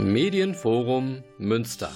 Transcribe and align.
Medienforum 0.00 1.22
Münster. 1.36 1.92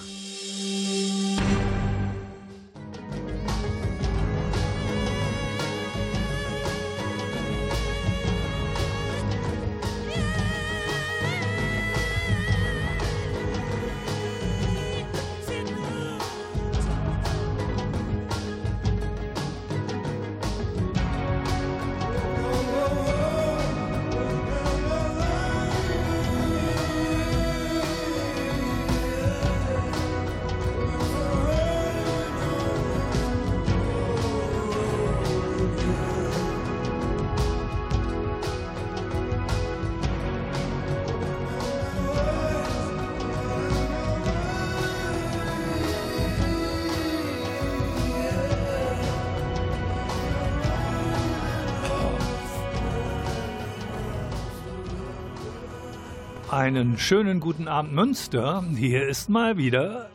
Schönen 56.97 57.39
guten 57.39 57.67
Abend 57.67 57.93
Münster. 57.93 58.63
Hier 58.75 59.07
ist 59.07 59.29
mal 59.29 59.57
wieder 59.57 60.09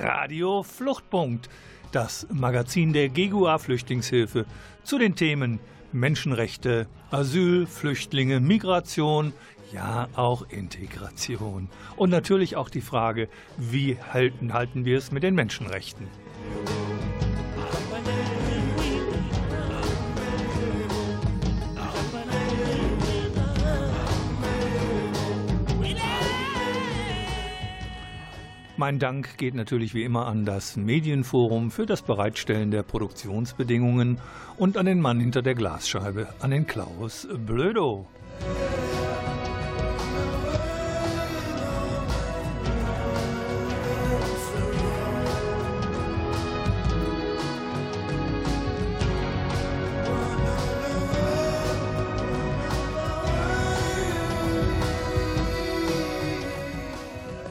Radio 0.00 0.62
Fluchtpunkt, 0.62 1.48
das 1.92 2.26
Magazin 2.30 2.92
der 2.92 3.08
GEGUA 3.08 3.58
Flüchtlingshilfe 3.58 4.46
zu 4.84 4.98
den 4.98 5.16
Themen 5.16 5.58
Menschenrechte, 5.92 6.86
Asyl, 7.10 7.66
Flüchtlinge, 7.66 8.40
Migration, 8.40 9.32
ja 9.72 10.08
auch 10.14 10.48
Integration. 10.48 11.68
Und 11.96 12.10
natürlich 12.10 12.56
auch 12.56 12.70
die 12.70 12.80
Frage, 12.80 13.28
wie 13.56 13.98
halten, 13.98 14.52
halten 14.52 14.84
wir 14.84 14.98
es 14.98 15.10
mit 15.10 15.22
den 15.22 15.34
Menschenrechten? 15.34 16.06
Mein 28.78 29.00
Dank 29.00 29.38
geht 29.38 29.56
natürlich 29.56 29.92
wie 29.92 30.04
immer 30.04 30.28
an 30.28 30.44
das 30.44 30.76
Medienforum 30.76 31.72
für 31.72 31.84
das 31.84 32.00
Bereitstellen 32.00 32.70
der 32.70 32.84
Produktionsbedingungen 32.84 34.20
und 34.56 34.76
an 34.76 34.86
den 34.86 35.00
Mann 35.00 35.18
hinter 35.18 35.42
der 35.42 35.56
Glasscheibe, 35.56 36.28
an 36.38 36.52
den 36.52 36.64
Klaus 36.64 37.26
Blödo. 37.44 38.06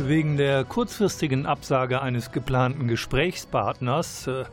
Wegen 0.08 0.38
der 0.38 0.64
kurzfristigen 0.64 1.46
Absage 1.46 2.02
eines 2.02 2.32
geplanten 2.32 2.88
Gesprächspartners, 2.88 4.28
äh, 4.28 4.46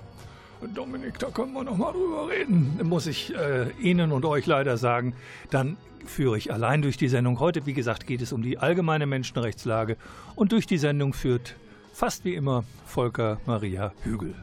Dominik, 0.75 1.19
da 1.19 1.29
können 1.29 1.53
wir 1.53 1.63
noch 1.63 1.77
mal 1.77 1.93
drüber 1.93 2.29
reden, 2.29 2.81
muss 2.85 3.07
ich 3.07 3.35
äh, 3.35 3.71
Ihnen 3.81 4.13
und 4.13 4.25
euch 4.25 4.47
leider 4.47 4.77
sagen, 4.77 5.15
dann 5.51 5.77
führe 6.07 6.39
ich 6.39 6.53
allein 6.53 6.83
durch 6.83 6.97
die 6.97 7.09
Sendung. 7.09 7.39
Heute, 7.41 7.67
wie 7.67 7.75
gesagt, 7.75 8.07
geht 8.07 8.23
es 8.23 8.33
um 8.33 8.43
die 8.43 8.59
allgemeine 8.59 9.07
Menschenrechtslage 9.07 9.97
und 10.37 10.53
durch 10.53 10.67
die 10.67 10.79
Sendung 10.79 11.13
führt 11.13 11.55
fast 11.93 12.25
wie 12.25 12.35
immer 12.35 12.65
Volker 12.87 13.39
Maria 13.47 13.93
Hügel. 14.03 14.35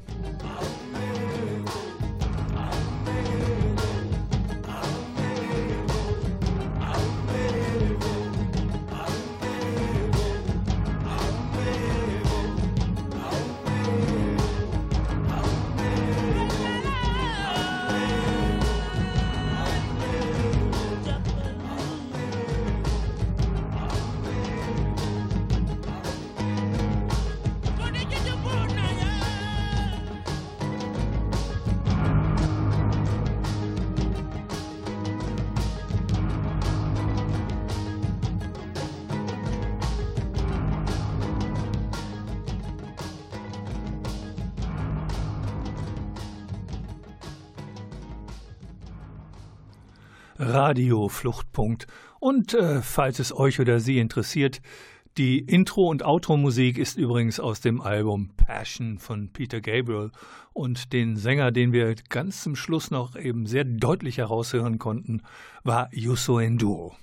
Radio 50.71 51.09
Fluchtpunkt. 51.09 51.85
Und 52.21 52.53
äh, 52.53 52.81
falls 52.81 53.19
es 53.19 53.35
euch 53.35 53.59
oder 53.59 53.81
Sie 53.81 53.99
interessiert, 53.99 54.61
die 55.17 55.39
Intro- 55.39 55.89
und 55.89 56.01
Outro-Musik 56.01 56.77
ist 56.77 56.97
übrigens 56.97 57.41
aus 57.41 57.59
dem 57.59 57.81
Album 57.81 58.29
Passion 58.37 58.97
von 58.97 59.27
Peter 59.33 59.59
Gabriel. 59.59 60.11
Und 60.53 60.93
den 60.93 61.17
Sänger, 61.17 61.51
den 61.51 61.73
wir 61.73 61.95
ganz 62.07 62.41
zum 62.41 62.55
Schluss 62.55 62.89
noch 62.89 63.17
eben 63.17 63.47
sehr 63.47 63.65
deutlich 63.65 64.19
heraushören 64.19 64.79
konnten, 64.79 65.23
war 65.65 65.89
Yuso 65.91 66.39
Enduro. 66.39 66.95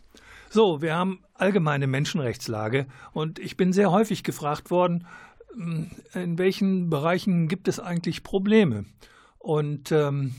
So, 0.49 0.81
wir 0.81 0.95
haben 0.95 1.21
allgemeine 1.35 1.87
Menschenrechtslage 1.87 2.87
und 3.13 3.39
ich 3.39 3.59
bin 3.59 3.75
sehr 3.75 3.91
häufig 3.91 4.25
gefragt 4.25 4.71
worden, 4.71 5.07
hm, 5.55 5.91
in 6.15 6.39
welchen 6.39 6.89
Bereichen 6.89 7.49
gibt 7.49 7.69
es 7.69 7.81
eigentlich 7.81 8.23
Probleme? 8.23 8.87
Und 9.39 9.93
ähm, 9.93 10.35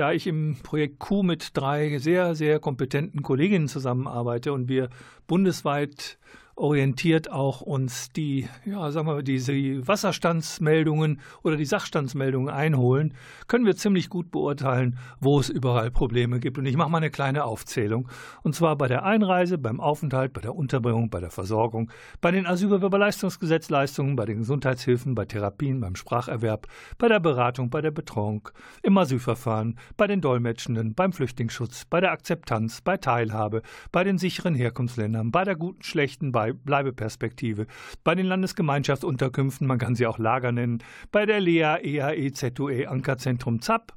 da 0.00 0.12
ich 0.12 0.26
im 0.26 0.56
Projekt 0.62 0.98
Q 0.98 1.22
mit 1.22 1.50
drei 1.54 1.98
sehr, 1.98 2.34
sehr 2.34 2.58
kompetenten 2.58 3.22
Kolleginnen 3.22 3.68
zusammenarbeite 3.68 4.50
und 4.54 4.66
wir 4.66 4.88
bundesweit 5.26 6.18
orientiert 6.60 7.32
auch 7.32 7.62
uns 7.62 8.12
die, 8.12 8.46
ja, 8.66 8.90
sagen 8.90 9.06
wir, 9.06 9.22
diese 9.22 9.52
Wasserstandsmeldungen 9.88 11.20
oder 11.42 11.56
die 11.56 11.64
Sachstandsmeldungen 11.64 12.52
einholen, 12.52 13.14
können 13.48 13.64
wir 13.64 13.76
ziemlich 13.76 14.10
gut 14.10 14.30
beurteilen, 14.30 14.98
wo 15.20 15.40
es 15.40 15.48
überall 15.48 15.90
Probleme 15.90 16.38
gibt. 16.38 16.58
Und 16.58 16.66
ich 16.66 16.76
mache 16.76 16.90
mal 16.90 16.98
eine 16.98 17.10
kleine 17.10 17.44
Aufzählung. 17.44 18.08
Und 18.42 18.54
zwar 18.54 18.76
bei 18.76 18.88
der 18.88 19.04
Einreise, 19.04 19.56
beim 19.56 19.80
Aufenthalt, 19.80 20.34
bei 20.34 20.42
der 20.42 20.54
Unterbringung, 20.54 21.08
bei 21.08 21.20
der 21.20 21.30
Versorgung, 21.30 21.90
bei 22.20 22.30
den 22.30 22.46
Asylbewerberleistungsgesetzleistungen, 22.46 24.14
bei 24.14 24.26
den 24.26 24.38
Gesundheitshilfen, 24.38 25.14
bei 25.14 25.24
Therapien, 25.24 25.80
beim 25.80 25.96
Spracherwerb, 25.96 26.66
bei 26.98 27.08
der 27.08 27.20
Beratung, 27.20 27.70
bei 27.70 27.80
der 27.80 27.90
Betreuung, 27.90 28.50
im 28.82 28.98
Asylverfahren, 28.98 29.78
bei 29.96 30.06
den 30.06 30.20
Dolmetschenden, 30.20 30.94
beim 30.94 31.14
Flüchtlingsschutz, 31.14 31.86
bei 31.86 32.00
der 32.00 32.12
Akzeptanz, 32.12 32.82
bei 32.82 32.98
Teilhabe, 32.98 33.62
bei 33.92 34.04
den 34.04 34.18
sicheren 34.18 34.54
Herkunftsländern, 34.54 35.30
bei 35.30 35.44
der 35.44 35.56
guten, 35.56 35.82
schlechten, 35.82 36.32
bei 36.32 36.49
Bleibeperspektive, 36.54 37.66
bei 38.04 38.14
den 38.14 38.26
Landesgemeinschaftsunterkünften, 38.26 39.66
man 39.66 39.78
kann 39.78 39.94
sie 39.94 40.06
auch 40.06 40.18
Lager 40.18 40.52
nennen, 40.52 40.82
bei 41.12 41.26
der 41.26 41.40
LEA, 41.40 41.78
EAE, 41.78 42.32
ZUE, 42.32 42.88
Ankerzentrum 42.88 43.60
ZAP, 43.60 43.92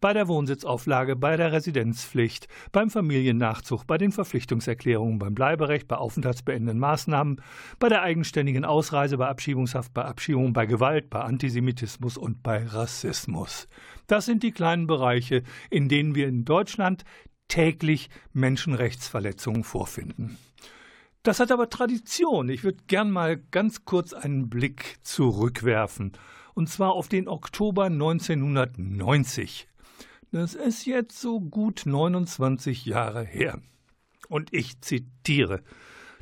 bei 0.00 0.12
der 0.12 0.28
Wohnsitzauflage, 0.28 1.16
bei 1.16 1.36
der 1.36 1.52
Residenzpflicht, 1.52 2.48
beim 2.72 2.90
Familiennachzug, 2.90 3.86
bei 3.86 3.98
den 3.98 4.12
Verpflichtungserklärungen, 4.12 5.18
beim 5.18 5.34
Bleiberecht, 5.34 5.88
bei 5.88 5.96
aufenthaltsbeendenden 5.96 6.78
Maßnahmen, 6.78 7.40
bei 7.78 7.88
der 7.88 8.02
eigenständigen 8.02 8.64
Ausreise, 8.64 9.18
bei 9.18 9.28
Abschiebungshaft, 9.28 9.92
bei 9.94 10.04
Abschiebung, 10.04 10.52
bei 10.52 10.66
Gewalt, 10.66 11.10
bei 11.10 11.20
Antisemitismus 11.20 12.16
und 12.16 12.42
bei 12.42 12.64
Rassismus. 12.66 13.68
Das 14.06 14.26
sind 14.26 14.42
die 14.42 14.52
kleinen 14.52 14.86
Bereiche, 14.86 15.42
in 15.70 15.88
denen 15.88 16.14
wir 16.14 16.28
in 16.28 16.44
Deutschland 16.44 17.04
täglich 17.48 18.10
Menschenrechtsverletzungen 18.32 19.64
vorfinden. 19.64 20.38
Das 21.26 21.40
hat 21.40 21.50
aber 21.50 21.68
Tradition. 21.68 22.48
Ich 22.48 22.62
würde 22.62 22.84
gern 22.86 23.10
mal 23.10 23.36
ganz 23.36 23.84
kurz 23.84 24.12
einen 24.12 24.48
Blick 24.48 24.98
zurückwerfen. 25.02 26.12
Und 26.54 26.68
zwar 26.68 26.92
auf 26.92 27.08
den 27.08 27.26
Oktober 27.26 27.86
1990. 27.86 29.66
Das 30.30 30.54
ist 30.54 30.86
jetzt 30.86 31.20
so 31.20 31.40
gut 31.40 31.82
29 31.84 32.86
Jahre 32.86 33.24
her. 33.24 33.60
Und 34.28 34.54
ich 34.54 34.80
zitiere. 34.82 35.64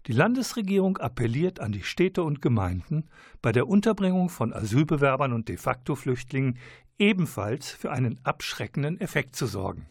Die 0.07 0.15
Landesregierung 0.15 0.97
appelliert 0.97 1.61
an 1.61 1.73
die 1.73 1.83
Städte 1.83 2.23
und 2.23 2.41
Gemeinden, 2.41 3.11
bei 3.43 3.53
der 3.53 3.69
Unterbringung 3.69 4.31
von 4.31 4.55
Asylbewerbern 4.55 5.35
und 5.35 5.51
de 5.51 5.59
facto 5.59 5.97
Flüchtlingen 5.97 6.57
ebenfalls 6.99 7.69
für 7.69 7.93
einen 7.93 8.21
abschreckenden 8.25 8.99
Effekt 9.03 9.37
zu 9.37 9.45
sorgen. 9.45 9.87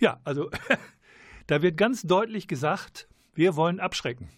Ja, 0.00 0.20
also 0.24 0.50
da 1.48 1.62
wird 1.62 1.76
ganz 1.76 2.02
deutlich 2.02 2.46
gesagt, 2.46 3.08
wir 3.34 3.56
wollen 3.56 3.80
abschrecken. 3.80 4.28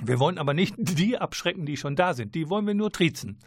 Wir 0.00 0.20
wollen 0.20 0.38
aber 0.38 0.54
nicht 0.54 0.74
die 0.78 1.18
abschrecken, 1.18 1.66
die 1.66 1.76
schon 1.76 1.96
da 1.96 2.14
sind. 2.14 2.34
Die 2.34 2.48
wollen 2.48 2.66
wir 2.66 2.74
nur 2.74 2.92
triezen. 2.92 3.38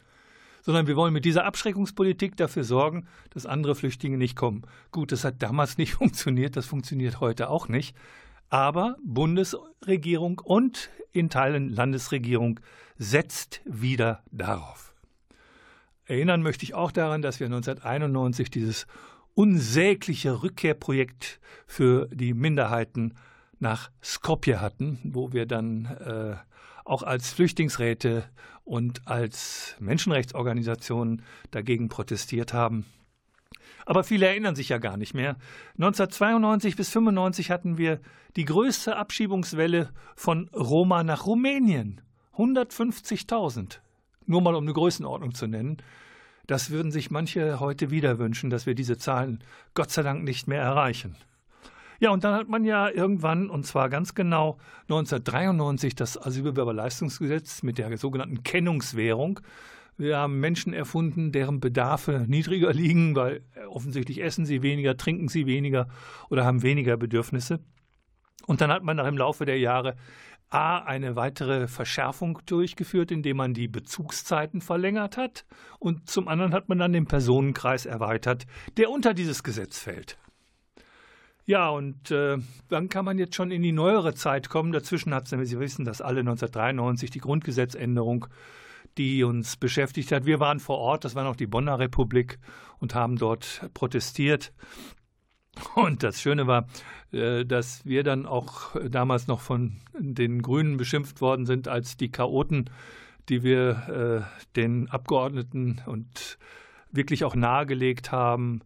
Sondern 0.64 0.88
wir 0.88 0.96
wollen 0.96 1.14
mit 1.14 1.26
dieser 1.26 1.46
Abschreckungspolitik 1.46 2.36
dafür 2.36 2.64
sorgen, 2.64 3.08
dass 3.30 3.46
andere 3.46 3.76
Flüchtlinge 3.76 4.18
nicht 4.18 4.36
kommen. 4.36 4.64
Gut, 4.92 5.12
das 5.12 5.24
hat 5.24 5.42
damals 5.42 5.78
nicht 5.78 5.94
funktioniert, 5.94 6.58
das 6.58 6.66
funktioniert 6.66 7.20
heute 7.20 7.50
auch 7.50 7.68
nicht. 7.68 7.96
Aber 8.50 8.98
Bundesregierung 9.04 10.40
und 10.40 10.90
in 11.12 11.30
Teilen 11.30 11.70
Landesregierung 11.70 12.60
setzt 12.98 13.62
wieder 13.66 14.24
darauf. 14.32 14.96
Erinnern 16.06 16.42
möchte 16.42 16.64
ich 16.64 16.74
auch 16.74 16.92
daran, 16.92 17.22
dass 17.22 17.40
wir 17.40 17.48
1991 17.48 18.50
dieses 18.50 18.88
unsägliche 19.36 20.44
Rückkehrprojekt 20.44 21.40
für 21.66 22.08
die 22.12 22.34
Minderheiten 22.34 23.16
nach 23.60 23.90
Skopje 24.04 24.62
hatten, 24.62 25.00
wo 25.04 25.34
wir 25.34 25.46
dann 25.46 25.86
äh, 25.86 26.36
auch 26.86 27.04
als 27.04 27.32
Flüchtlingsräte 27.34 28.26
und 28.64 29.08
als 29.08 29.76
Menschenrechtsorganisationen 29.80 31.24
dagegen 31.52 31.90
protestiert 31.90 32.54
haben. 32.54 32.86
Aber 33.86 34.04
viele 34.04 34.28
erinnern 34.28 34.56
sich 34.56 34.70
ja 34.70 34.78
gar 34.78 34.98
nicht 34.98 35.14
mehr. 35.14 35.36
1992 35.74 36.76
bis 36.76 36.88
1995 36.88 37.52
hatten 37.52 37.78
wir 37.78 38.00
die 38.36 38.46
größte 38.46 38.96
Abschiebungswelle 38.96 39.90
von 40.16 40.50
Roma 40.50 41.04
nach 41.04 41.26
Rumänien. 41.26 42.02
150.000. 42.38 43.80
Nur 44.26 44.42
mal 44.42 44.56
um 44.56 44.64
eine 44.64 44.74
Größenordnung 44.74 45.34
zu 45.34 45.48
nennen. 45.48 45.78
Das 46.46 46.72
würden 46.72 46.92
sich 46.92 47.10
manche 47.10 47.60
heute 47.60 47.90
wieder 47.90 48.20
wünschen, 48.20 48.50
dass 48.50 48.66
wir 48.66 48.76
diese 48.76 48.98
Zahlen 48.98 49.44
Gott 49.74 49.92
sei 49.92 50.04
Dank 50.04 50.24
nicht 50.24 50.48
mehr 50.48 50.62
erreichen. 50.62 51.16
Ja, 52.00 52.10
und 52.10 52.26
dann 52.26 52.34
hat 52.36 52.50
man 52.50 52.66
ja 52.66 52.90
irgendwann, 52.90 53.50
und 53.50 53.66
zwar 53.66 53.88
ganz 53.88 54.14
genau 54.14 54.58
1993, 54.90 55.96
das 55.96 56.22
Asylbewerberleistungsgesetz 56.22 57.64
mit 57.64 57.78
der 57.78 57.98
sogenannten 57.98 58.44
Kennungswährung. 58.44 59.40
Wir 59.98 60.18
haben 60.18 60.42
Menschen 60.42 60.74
erfunden, 60.74 61.32
deren 61.32 61.62
Bedarfe 61.62 62.26
niedriger 62.28 62.74
liegen, 62.74 63.16
weil 63.16 63.42
offensichtlich 63.70 64.22
essen 64.22 64.46
sie 64.46 64.62
weniger, 64.62 64.98
trinken 64.98 65.30
sie 65.30 65.46
weniger 65.46 65.88
oder 66.30 66.44
haben 66.44 66.62
weniger 66.62 66.98
Bedürfnisse. 66.98 67.62
Und 68.48 68.60
dann 68.60 68.72
hat 68.72 68.84
man 68.84 68.98
nach 68.98 69.08
im 69.08 69.18
Laufe 69.18 69.46
der 69.46 69.60
Jahre 69.60 69.96
A, 70.54 70.80
eine 70.80 71.16
weitere 71.16 71.68
Verschärfung 71.68 72.40
durchgeführt, 72.46 73.12
indem 73.12 73.38
man 73.38 73.54
die 73.54 73.68
Bezugszeiten 73.68 74.62
verlängert 74.62 75.18
hat. 75.18 75.46
Und 75.80 76.10
zum 76.10 76.28
anderen 76.28 76.54
hat 76.54 76.70
man 76.70 76.78
dann 76.78 76.94
den 76.94 77.08
Personenkreis 77.08 77.86
erweitert, 77.86 78.46
der 78.78 78.92
unter 78.92 79.14
dieses 79.14 79.44
Gesetz 79.44 79.80
fällt. 79.80 80.18
Ja, 81.46 81.70
und 81.70 82.12
äh, 82.12 82.38
dann 82.70 82.88
kann 82.88 83.04
man 83.04 83.18
jetzt 83.18 83.36
schon 83.36 83.52
in 83.52 83.64
die 83.64 83.74
neuere 83.74 84.14
Zeit 84.14 84.48
kommen. 84.48 84.72
Dazwischen 84.72 85.14
hat 85.14 85.32
es, 85.32 85.50
Sie 85.50 85.60
wissen, 85.60 85.84
dass 85.84 86.02
alle 86.02 86.22
1993 86.22 87.10
die 87.10 87.20
Grundgesetzänderung, 87.20 88.28
die 88.98 89.24
uns 89.24 89.58
beschäftigt 89.58 90.12
hat. 90.12 90.26
Wir 90.26 90.40
waren 90.40 90.60
vor 90.60 90.78
Ort, 90.78 91.04
das 91.04 91.16
war 91.16 91.24
noch 91.24 91.36
die 91.36 91.48
Bonner 91.48 91.80
Republik 91.80 92.40
und 92.80 92.96
haben 92.96 93.18
dort 93.18 93.70
protestiert. 93.74 94.54
Und 95.76 96.04
das 96.04 96.22
Schöne 96.22 96.48
war, 96.48 96.68
äh, 97.12 97.46
dass 97.46 97.86
wir 97.86 98.04
dann 98.04 98.26
auch 98.26 98.76
damals 98.90 99.28
noch 99.28 99.42
von 99.42 99.78
den 99.98 100.42
Grünen 100.42 100.78
beschimpft 100.78 101.22
worden 101.22 101.46
sind 101.46 101.68
als 101.68 101.98
die 101.98 102.12
Chaoten, 102.12 102.70
die 103.30 103.44
wir 103.44 104.26
äh, 104.28 104.46
den 104.56 104.90
Abgeordneten 104.90 105.82
und 105.86 106.38
wirklich 106.92 107.24
auch 107.24 107.36
nahegelegt 107.36 108.12
haben, 108.12 108.62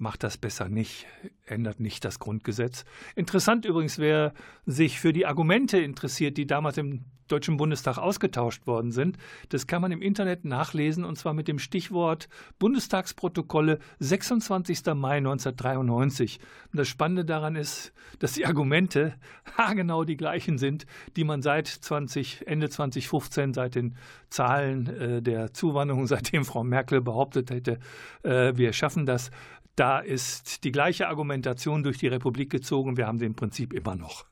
macht 0.00 0.22
das 0.22 0.36
besser 0.36 0.68
nicht, 0.68 1.06
ändert 1.46 1.80
nicht 1.80 2.04
das 2.04 2.18
Grundgesetz. 2.18 2.84
Interessant 3.14 3.64
übrigens, 3.64 3.98
wer 3.98 4.32
sich 4.66 5.00
für 5.00 5.12
die 5.12 5.26
Argumente 5.26 5.78
interessiert, 5.78 6.36
die 6.36 6.46
damals 6.46 6.78
im 6.78 7.04
Deutschen 7.28 7.58
Bundestag 7.58 7.98
ausgetauscht 7.98 8.66
worden 8.66 8.90
sind. 8.90 9.18
Das 9.50 9.66
kann 9.66 9.82
man 9.82 9.92
im 9.92 10.02
Internet 10.02 10.44
nachlesen 10.44 11.04
und 11.04 11.16
zwar 11.16 11.34
mit 11.34 11.46
dem 11.46 11.58
Stichwort 11.58 12.28
Bundestagsprotokolle 12.58 13.78
26. 14.00 14.86
Mai 14.94 15.18
1993. 15.18 16.40
Und 16.72 16.78
das 16.78 16.88
Spannende 16.88 17.24
daran 17.24 17.54
ist, 17.54 17.92
dass 18.18 18.32
die 18.32 18.46
Argumente 18.46 19.14
haargenau 19.56 20.04
die 20.04 20.16
gleichen 20.16 20.58
sind, 20.58 20.86
die 21.16 21.24
man 21.24 21.42
seit 21.42 21.68
20, 21.68 22.46
Ende 22.46 22.68
2015, 22.68 23.54
seit 23.54 23.74
den 23.74 23.96
Zahlen 24.30 24.86
äh, 24.86 25.22
der 25.22 25.52
Zuwanderung, 25.52 26.06
seitdem 26.06 26.44
Frau 26.44 26.64
Merkel 26.64 27.00
behauptet 27.00 27.50
hätte, 27.50 27.78
äh, 28.22 28.56
wir 28.56 28.72
schaffen 28.72 29.06
das, 29.06 29.30
da 29.78 29.98
ist 30.00 30.64
die 30.64 30.72
gleiche 30.72 31.08
Argumentation 31.08 31.82
durch 31.82 31.98
die 31.98 32.08
Republik 32.08 32.50
gezogen. 32.50 32.96
Wir 32.96 33.06
haben 33.06 33.18
sie 33.18 33.26
im 33.26 33.34
Prinzip 33.34 33.72
immer 33.72 33.94
noch. 33.94 34.24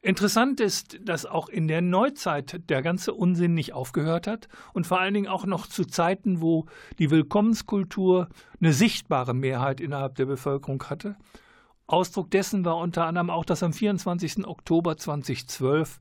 Interessant 0.00 0.60
ist, 0.60 0.98
dass 1.02 1.26
auch 1.26 1.48
in 1.48 1.66
der 1.66 1.80
Neuzeit 1.80 2.70
der 2.70 2.82
ganze 2.82 3.14
Unsinn 3.14 3.54
nicht 3.54 3.72
aufgehört 3.72 4.28
hat 4.28 4.48
und 4.72 4.86
vor 4.86 5.00
allen 5.00 5.14
Dingen 5.14 5.26
auch 5.26 5.44
noch 5.44 5.66
zu 5.66 5.84
Zeiten, 5.84 6.40
wo 6.40 6.66
die 6.98 7.10
Willkommenskultur 7.10 8.28
eine 8.60 8.72
sichtbare 8.72 9.34
Mehrheit 9.34 9.80
innerhalb 9.80 10.14
der 10.14 10.26
Bevölkerung 10.26 10.82
hatte. 10.84 11.16
Ausdruck 11.88 12.30
dessen 12.30 12.64
war 12.64 12.76
unter 12.76 13.06
anderem 13.06 13.30
auch, 13.30 13.44
dass 13.44 13.62
am 13.62 13.72
24. 13.72 14.46
Oktober 14.46 14.96
2012 14.96 15.98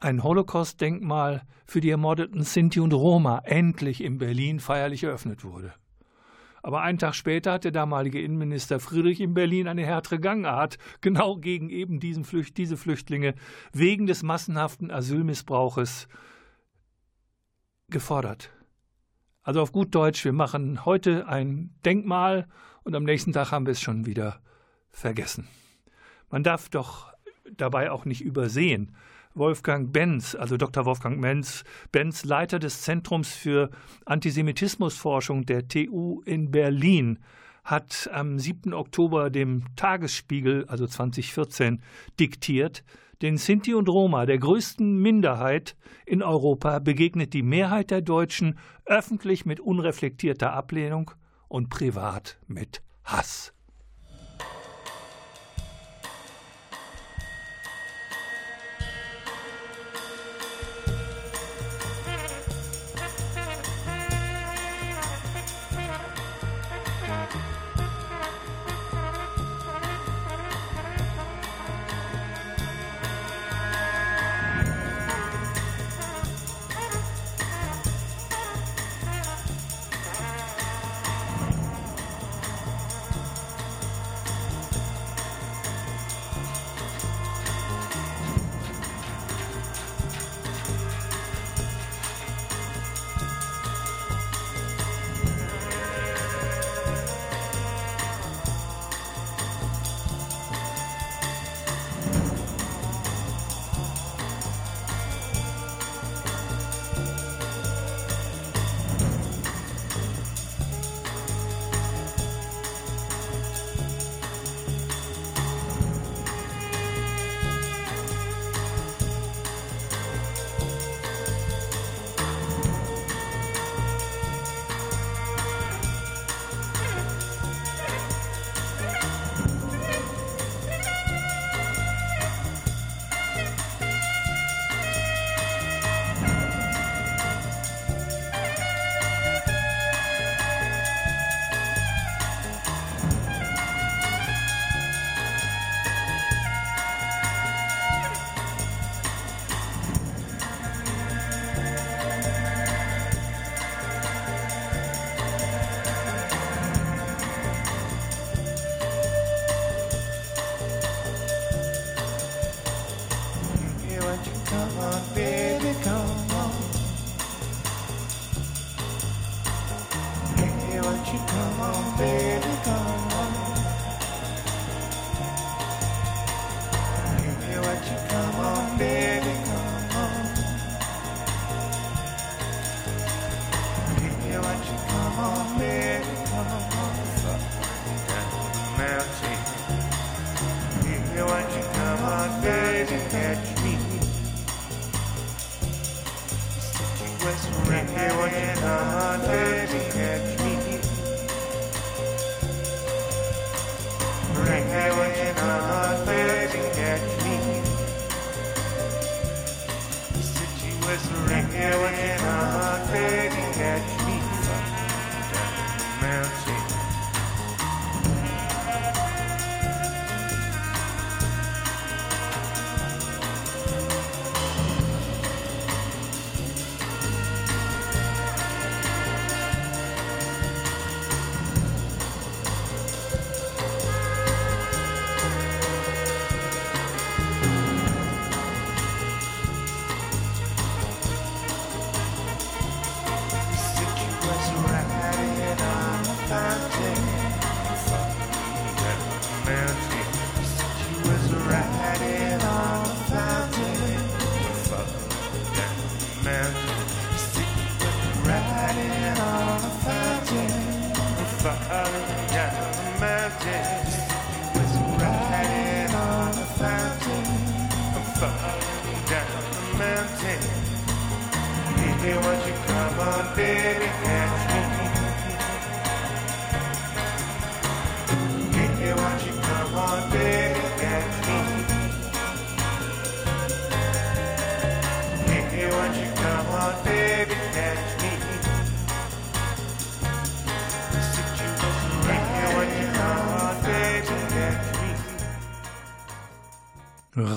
ein 0.00 0.22
Holocaust-Denkmal 0.22 1.42
für 1.66 1.80
die 1.80 1.90
ermordeten 1.90 2.44
Sinti 2.44 2.80
und 2.80 2.92
Roma 2.92 3.40
endlich 3.44 4.02
in 4.02 4.18
Berlin 4.18 4.60
feierlich 4.60 5.04
eröffnet 5.04 5.44
wurde. 5.44 5.74
Aber 6.66 6.82
einen 6.82 6.98
Tag 6.98 7.14
später 7.14 7.52
hat 7.52 7.62
der 7.62 7.70
damalige 7.70 8.20
Innenminister 8.20 8.80
Friedrich 8.80 9.20
in 9.20 9.34
Berlin 9.34 9.68
eine 9.68 9.86
härtere 9.86 10.18
Gangart 10.18 10.78
genau 11.00 11.36
gegen 11.36 11.70
eben 11.70 12.00
diesen 12.00 12.24
Flücht, 12.24 12.56
diese 12.56 12.76
Flüchtlinge 12.76 13.36
wegen 13.72 14.08
des 14.08 14.24
massenhaften 14.24 14.90
Asylmissbrauches 14.90 16.08
gefordert. 17.88 18.50
Also 19.44 19.62
auf 19.62 19.70
gut 19.70 19.94
Deutsch, 19.94 20.24
wir 20.24 20.32
machen 20.32 20.84
heute 20.84 21.28
ein 21.28 21.72
Denkmal 21.84 22.48
und 22.82 22.96
am 22.96 23.04
nächsten 23.04 23.32
Tag 23.32 23.52
haben 23.52 23.66
wir 23.66 23.70
es 23.70 23.80
schon 23.80 24.04
wieder 24.04 24.40
vergessen. 24.90 25.46
Man 26.30 26.42
darf 26.42 26.68
doch 26.68 27.12
dabei 27.56 27.92
auch 27.92 28.06
nicht 28.06 28.22
übersehen, 28.22 28.96
Wolfgang 29.36 29.92
Benz, 29.92 30.34
also 30.34 30.56
Dr. 30.56 30.84
Wolfgang 30.86 31.20
Benz, 31.20 31.62
Benz, 31.92 32.24
Leiter 32.24 32.58
des 32.58 32.82
Zentrums 32.82 33.34
für 33.34 33.70
Antisemitismusforschung 34.06 35.44
der 35.46 35.68
TU 35.68 36.22
in 36.24 36.50
Berlin, 36.50 37.18
hat 37.64 38.08
am 38.12 38.38
7. 38.38 38.72
Oktober 38.72 39.28
dem 39.28 39.64
Tagesspiegel, 39.76 40.64
also 40.68 40.86
2014, 40.86 41.82
diktiert, 42.18 42.84
den 43.22 43.38
Sinti 43.38 43.74
und 43.74 43.88
Roma, 43.88 44.26
der 44.26 44.38
größten 44.38 44.98
Minderheit 44.98 45.76
in 46.04 46.22
Europa, 46.22 46.78
begegnet 46.78 47.32
die 47.32 47.42
Mehrheit 47.42 47.90
der 47.90 48.02
Deutschen 48.02 48.58
öffentlich 48.84 49.46
mit 49.46 49.60
unreflektierter 49.60 50.52
Ablehnung 50.52 51.10
und 51.48 51.70
privat 51.70 52.38
mit 52.46 52.82
Hass. 53.04 53.55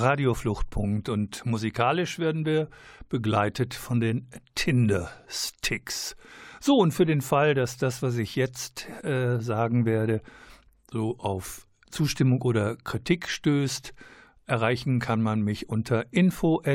Radiofluchtpunkt 0.10 1.08
und 1.08 1.46
musikalisch 1.46 2.18
werden 2.18 2.44
wir 2.44 2.68
begleitet 3.10 3.76
von 3.76 4.00
den 4.00 4.28
Tinder 4.56 5.12
Sticks. 5.28 6.16
So, 6.60 6.78
und 6.78 6.96
für 6.96 7.06
den 7.06 7.22
Fall, 7.22 7.54
dass 7.54 7.78
das, 7.78 8.02
was 8.02 8.18
ich 8.18 8.36
jetzt 8.36 8.90
äh, 9.04 9.40
sagen 9.40 9.86
werde, 9.86 10.24
so 10.92 11.20
auf 11.20 11.68
Zustimmung 11.92 12.42
oder 12.42 12.76
Kritik 12.78 13.30
stößt, 13.30 13.94
erreichen 14.48 14.98
kann 14.98 15.22
man 15.22 15.42
mich 15.42 15.70
unter 15.70 16.12
info.ggua.de 16.12 16.72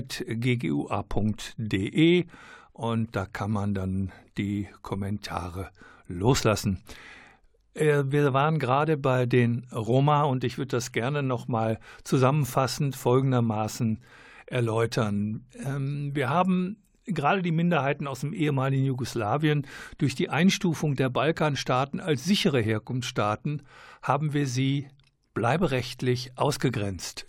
und 2.73 3.17
da 3.17 3.27
kann 3.27 3.51
man 3.51 3.75
dann 3.75 4.13
die 4.39 4.69
Kommentare 4.81 5.71
loslassen. 6.07 6.85
Äh, 7.75 8.05
Wir 8.07 8.33
waren 8.33 8.59
gerade 8.59 8.97
bei 8.97 9.27
den 9.27 9.67
Roma 9.73 10.23
und 10.23 10.45
ich 10.45 10.59
würde 10.59 10.77
das 10.77 10.93
gerne 10.93 11.23
nochmal 11.23 11.79
zusammenfassend 12.05 12.97
folgendermaßen 12.97 14.01
erläutern. 14.47 15.45
Ähm, 15.65 16.11
Wir 16.15 16.31
haben 16.31 16.77
gerade 17.07 17.43
die 17.43 17.53
Minderheiten 17.53 18.07
aus 18.07 18.21
dem 18.21 18.33
ehemaligen 18.33 18.85
Jugoslawien 18.85 19.67
durch 19.99 20.15
die 20.15 20.31
Einstufung 20.31 20.97
der 20.97 21.11
Balkanstaaten 21.11 22.01
als 22.01 22.25
sichere 22.25 22.61
Herkunftsstaaten 22.61 23.63
haben 24.03 24.33
wir 24.33 24.47
sie 24.47 24.89
bleiberechtlich 25.35 26.33
ausgegrenzt. 26.37 27.27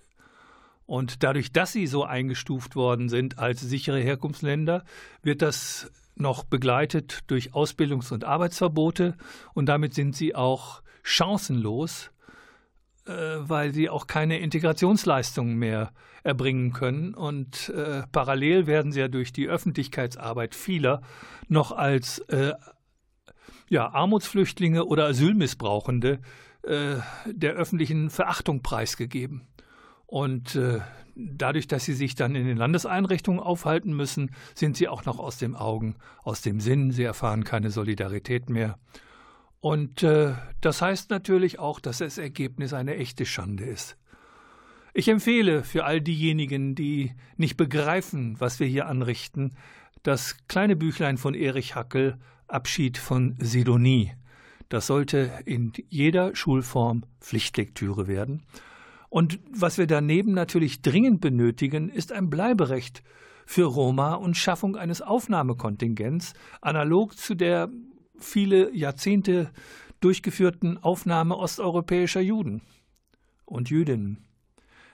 Und 0.86 1.24
dadurch, 1.24 1.52
dass 1.52 1.72
sie 1.72 1.88
so 1.88 2.04
eingestuft 2.04 2.76
worden 2.76 3.10
sind 3.10 3.40
als 3.40 3.62
sichere 3.62 4.00
Herkunftsländer, 4.00 4.84
wird 5.24 5.42
das 5.42 5.92
noch 6.16 6.44
begleitet 6.44 7.20
durch 7.28 7.54
Ausbildungs- 7.54 8.12
und 8.12 8.24
Arbeitsverbote 8.24 9.16
und 9.54 9.68
damit 9.68 9.94
sind 9.94 10.16
sie 10.16 10.36
auch 10.36 10.82
chancenlos, 11.04 12.12
äh, 13.06 13.12
weil 13.12 13.74
sie 13.74 13.90
auch 13.90 14.08
keine 14.08 14.40
Integrationsleistungen 14.40 15.56
mehr 15.56 15.92
erbringen 16.24 16.74
können. 16.74 17.14
Und 17.14 17.70
äh, 17.70 18.04
parallel 18.12 18.66
werden 18.66 18.92
sie 18.92 19.00
ja 19.00 19.08
durch 19.08 19.32
die 19.32 19.48
Öffentlichkeitsarbeit 19.48 20.56
vieler 20.56 21.02
noch 21.48 21.72
als 21.72 22.20
äh, 22.20 22.54
ja, 23.70 23.90
Armutsflüchtlinge 23.94 24.86
oder 24.86 25.06
Asylmissbrauchende 25.06 26.20
äh, 26.64 26.96
der 27.28 27.54
öffentlichen 27.54 28.10
Verachtung 28.10 28.62
preisgegeben. 28.62 29.48
Und 30.08 30.56
äh, 30.56 30.80
dadurch, 31.16 31.68
dass 31.68 31.86
sie 31.86 31.94
sich 31.94 32.16
dann 32.16 32.36
in 32.36 32.46
den 32.46 32.58
Landeseinrichtungen 32.58 33.40
aufhalten 33.40 33.96
müssen, 33.96 34.32
sind 34.54 34.78
sie 34.78 34.88
auch 34.88 35.06
noch 35.06 35.20
aus 35.20 35.38
dem 35.38 35.56
Augen, 35.56 35.96
aus 36.24 36.42
dem 36.42 36.60
Sinn. 36.60 36.92
Sie 36.92 37.04
erfahren 37.04 37.44
keine 37.44 37.72
Solidarität 37.72 38.50
mehr. 38.50 38.78
Und 39.62 40.04
äh, 40.04 40.34
das 40.62 40.82
heißt 40.82 41.10
natürlich 41.10 41.58
auch, 41.58 41.80
dass 41.80 41.98
das 41.98 42.18
Ergebnis 42.18 42.74
eine 42.74 42.98
echte 42.98 43.26
Schande 43.26 43.64
ist. 43.64 43.98
Ich 44.94 45.08
empfehle 45.08 45.64
für 45.64 45.86
all 45.86 46.00
diejenigen, 46.02 46.76
die 46.76 47.14
nicht 47.36 47.58
begreifen, 47.58 48.40
was 48.40 48.60
wir 48.60 48.68
hier 48.68 48.88
anrichten, 48.88 49.56
das 50.04 50.38
kleine 50.48 50.76
Büchlein 50.76 51.18
von 51.18 51.34
Erich 51.34 51.76
Hackel 51.76 52.20
Abschied 52.48 52.98
von 52.98 53.36
Sidonie. 53.40 54.12
Das 54.70 54.88
sollte 54.88 55.32
in 55.46 55.74
jeder 55.90 56.36
Schulform 56.36 57.04
Pflichtlektüre 57.20 58.08
werden. 58.08 58.44
Und 59.16 59.40
was 59.50 59.78
wir 59.78 59.88
daneben 59.88 60.34
natürlich 60.34 60.82
dringend 60.82 61.22
benötigen, 61.22 61.88
ist 61.88 62.12
ein 62.12 62.30
Bleiberecht 62.30 63.02
für 63.46 63.64
Roma 63.64 64.16
und 64.16 64.36
Schaffung 64.36 64.76
eines 64.76 65.02
Aufnahmekontingents, 65.02 66.34
analog 66.60 67.18
zu 67.18 67.34
der 67.34 67.70
viele 68.20 68.76
Jahrzehnte 68.76 69.52
durchgeführten 70.02 70.84
Aufnahme 70.84 71.38
osteuropäischer 71.38 72.20
Juden 72.20 72.62
und 73.46 73.70
Jüdinnen. 73.70 74.26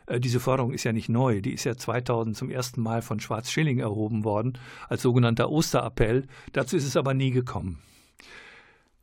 Äh, 0.05 0.19
Diese 0.19 0.39
Forderung 0.39 0.71
ist 0.71 0.83
ja 0.83 0.93
nicht 0.93 1.09
neu, 1.09 1.41
die 1.41 1.53
ist 1.53 1.63
ja 1.63 1.75
2000 1.75 2.37
zum 2.37 2.51
ersten 2.51 2.83
Mal 2.83 3.01
von 3.01 3.19
Schwarz-Schilling 3.19 3.79
erhoben 3.79 4.23
worden, 4.23 4.53
als 4.87 5.01
sogenannter 5.01 5.49
Osterappell. 5.49 6.27
Dazu 6.51 6.77
ist 6.77 6.85
es 6.85 6.95
aber 6.95 7.15
nie 7.15 7.31
gekommen. 7.31 7.79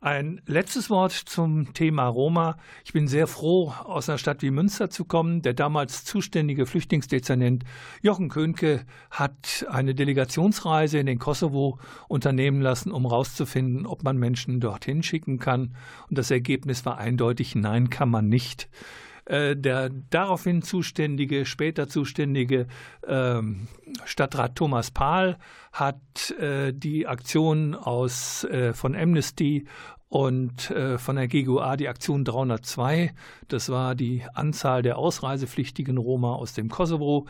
Ein 0.01 0.41
letztes 0.45 0.89
Wort 0.89 1.11
zum 1.11 1.73
Thema 1.73 2.07
Roma. 2.07 2.55
Ich 2.85 2.93
bin 2.93 3.09
sehr 3.09 3.27
froh, 3.27 3.73
aus 3.83 4.07
einer 4.07 4.17
Stadt 4.17 4.41
wie 4.41 4.49
Münster 4.49 4.89
zu 4.89 5.03
kommen. 5.03 5.41
Der 5.41 5.53
damals 5.53 6.05
zuständige 6.05 6.65
Flüchtlingsdezernent 6.65 7.65
Jochen 8.01 8.29
Könke 8.29 8.85
hat 9.11 9.67
eine 9.69 9.93
Delegationsreise 9.93 10.99
in 10.99 11.05
den 11.05 11.19
Kosovo 11.19 11.79
unternehmen 12.07 12.61
lassen, 12.61 12.93
um 12.93 13.07
herauszufinden, 13.07 13.85
ob 13.85 14.03
man 14.03 14.15
Menschen 14.15 14.61
dorthin 14.61 15.03
schicken 15.03 15.37
kann. 15.37 15.75
Und 16.07 16.17
das 16.17 16.31
Ergebnis 16.31 16.85
war 16.85 16.97
eindeutig, 16.97 17.55
nein, 17.55 17.89
kann 17.89 18.09
man 18.09 18.29
nicht. 18.29 18.69
Äh, 19.29 19.55
der 19.55 19.89
daraufhin 20.09 20.63
zuständige, 20.63 21.45
später 21.45 21.87
zuständige 21.87 22.65
ähm, 23.07 23.67
Stadtrat 24.03 24.55
Thomas 24.55 24.89
Pahl 24.89 25.37
hat 25.71 26.31
äh, 26.39 26.73
die 26.73 27.05
Aktion 27.05 27.75
aus, 27.75 28.43
äh, 28.45 28.73
von 28.73 28.95
Amnesty 28.95 29.65
und 30.11 30.73
von 30.97 31.17
der 31.17 31.27
GGUA 31.27 31.77
die 31.77 31.87
Aktion 31.87 32.25
302. 32.25 33.13
Das 33.47 33.69
war 33.69 33.93
die 33.93 34.23
Anzahl 34.33 34.81
der 34.81 34.97
ausreisepflichtigen 34.97 35.99
Roma 35.99 36.33
aus 36.33 36.53
dem 36.53 36.67
Kosovo 36.67 37.27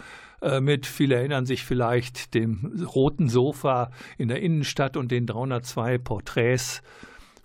mit, 0.62 0.86
viele 0.86 1.16
erinnern 1.16 1.46
sich 1.46 1.66
vielleicht, 1.66 2.34
dem 2.34 2.86
roten 2.96 3.28
Sofa 3.28 3.92
in 4.18 4.30
der 4.30 4.42
Innenstadt 4.42 4.96
und 4.96 5.12
den 5.12 5.26
302 5.26 5.98
Porträts 5.98 6.82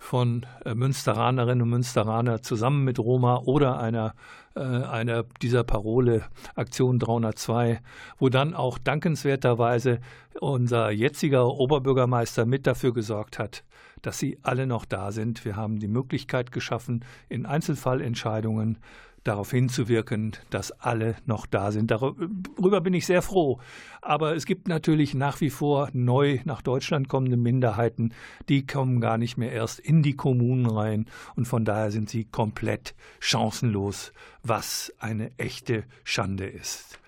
von 0.05 0.45
äh, 0.63 0.75
Münsteranerinnen 0.75 1.63
und 1.63 1.69
Münsteraner 1.69 2.41
zusammen 2.43 2.83
mit 2.83 2.99
Roma 2.99 3.37
oder 3.37 3.79
einer, 3.79 4.13
äh, 4.55 4.59
einer 4.59 5.23
dieser 5.41 5.63
Parole 5.63 6.23
Aktion 6.53 6.99
302, 6.99 7.81
wo 8.19 8.29
dann 8.29 8.53
auch 8.53 8.77
dankenswerterweise 8.77 9.99
unser 10.39 10.91
jetziger 10.91 11.47
Oberbürgermeister 11.47 12.45
mit 12.45 12.67
dafür 12.67 12.93
gesorgt 12.93 13.39
hat, 13.39 13.63
dass 14.03 14.19
sie 14.19 14.37
alle 14.43 14.67
noch 14.67 14.85
da 14.85 15.11
sind. 15.11 15.43
Wir 15.43 15.55
haben 15.55 15.79
die 15.79 15.87
Möglichkeit 15.87 16.51
geschaffen, 16.51 17.03
in 17.27 17.47
Einzelfallentscheidungen 17.47 18.77
darauf 19.25 19.51
hinzuwirken, 19.51 20.33
dass 20.51 20.71
alle 20.71 21.15
noch 21.25 21.45
da 21.45 21.71
sind. 21.71 21.91
Darüber 21.91 22.79
bin 22.79 22.93
ich 22.93 23.05
sehr 23.05 23.21
froh. 23.21 23.59
Aber 24.01 24.35
es 24.35 24.45
gibt 24.45 24.67
natürlich 24.67 25.13
nach 25.15 25.41
wie 25.41 25.49
vor 25.49 25.89
neu 25.93 26.39
nach 26.45 26.61
Deutschland 26.61 27.09
kommende 27.09 27.35
Minderheiten, 27.35 28.13
die 28.47 28.65
kommen 28.65 29.01
gar 29.01 29.17
nicht 29.17 29.35
mehr 29.35 29.51
erst 29.51 29.79
in 29.79 30.03
die 30.03 30.15
Kommunen 30.15 30.67
rein 30.67 31.07
und 31.35 31.45
von 31.45 31.65
daher 31.65 31.91
sind 31.91 32.09
sie 32.09 32.23
komplett 32.23 32.95
chancenlos, 33.19 34.13
was 34.43 34.93
eine 34.99 35.31
echte 35.37 35.83
Schande 36.03 36.45
ist. 36.45 36.99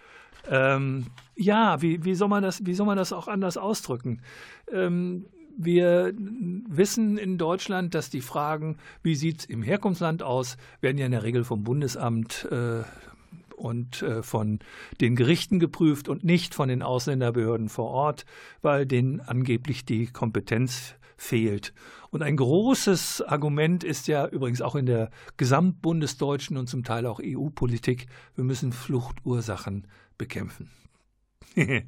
Ähm, 0.49 1.07
ja, 1.35 1.81
wie, 1.81 2.03
wie, 2.03 2.15
soll 2.15 2.29
man 2.29 2.41
das, 2.41 2.65
wie 2.65 2.73
soll 2.73 2.87
man 2.87 2.97
das 2.97 3.13
auch 3.13 3.27
anders 3.27 3.57
ausdrücken? 3.57 4.21
Ähm, 4.71 5.25
wir 5.57 6.13
wissen 6.15 7.17
in 7.17 7.37
Deutschland, 7.37 7.95
dass 7.95 8.09
die 8.09 8.21
Fragen, 8.21 8.77
wie 9.01 9.15
sieht 9.15 9.39
es 9.39 9.45
im 9.45 9.63
Herkunftsland 9.63 10.21
aus, 10.23 10.57
werden 10.81 10.97
ja 10.97 11.05
in 11.05 11.11
der 11.11 11.23
Regel 11.23 11.43
vom 11.43 11.63
Bundesamt 11.63 12.47
äh, 12.51 12.83
und 13.55 14.03
äh, 14.03 14.21
von 14.21 14.59
den 15.01 15.15
Gerichten 15.15 15.59
geprüft 15.59 16.09
und 16.09 16.23
nicht 16.23 16.53
von 16.53 16.69
den 16.69 16.83
Ausländerbehörden 16.83 17.69
vor 17.69 17.89
Ort, 17.89 18.25
weil 18.61 18.85
denen 18.85 19.19
angeblich 19.19 19.83
die 19.83 20.07
Kompetenz 20.07 20.93
fehlt. 21.17 21.73
Und 22.11 22.21
ein 22.21 22.37
großes 22.37 23.23
Argument 23.23 23.83
ist 23.83 24.07
ja 24.07 24.27
übrigens 24.27 24.61
auch 24.61 24.75
in 24.75 24.85
der 24.85 25.09
gesamtbundesdeutschen 25.37 26.55
und 26.55 26.67
zum 26.67 26.83
Teil 26.83 27.07
auch 27.07 27.19
EU-Politik, 27.21 28.05
wir 28.35 28.43
müssen 28.43 28.71
Fluchtursachen 28.71 29.87
bekämpfen. 30.17 30.69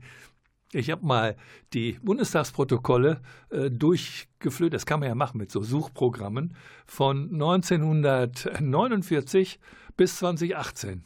Ich 0.72 0.92
habe 0.92 1.04
mal 1.04 1.36
die 1.74 1.94
Bundestagsprotokolle 1.94 3.22
äh, 3.50 3.72
durchgeflöht, 3.72 4.72
das 4.74 4.86
kann 4.86 5.00
man 5.00 5.10
ja 5.10 5.16
machen 5.16 5.40
mit 5.40 5.52
so 5.52 5.64
Suchprogrammen, 5.64 6.56
von 6.86 7.34
1949 7.34 9.60
bis 9.98 10.18
2018. 10.18 11.04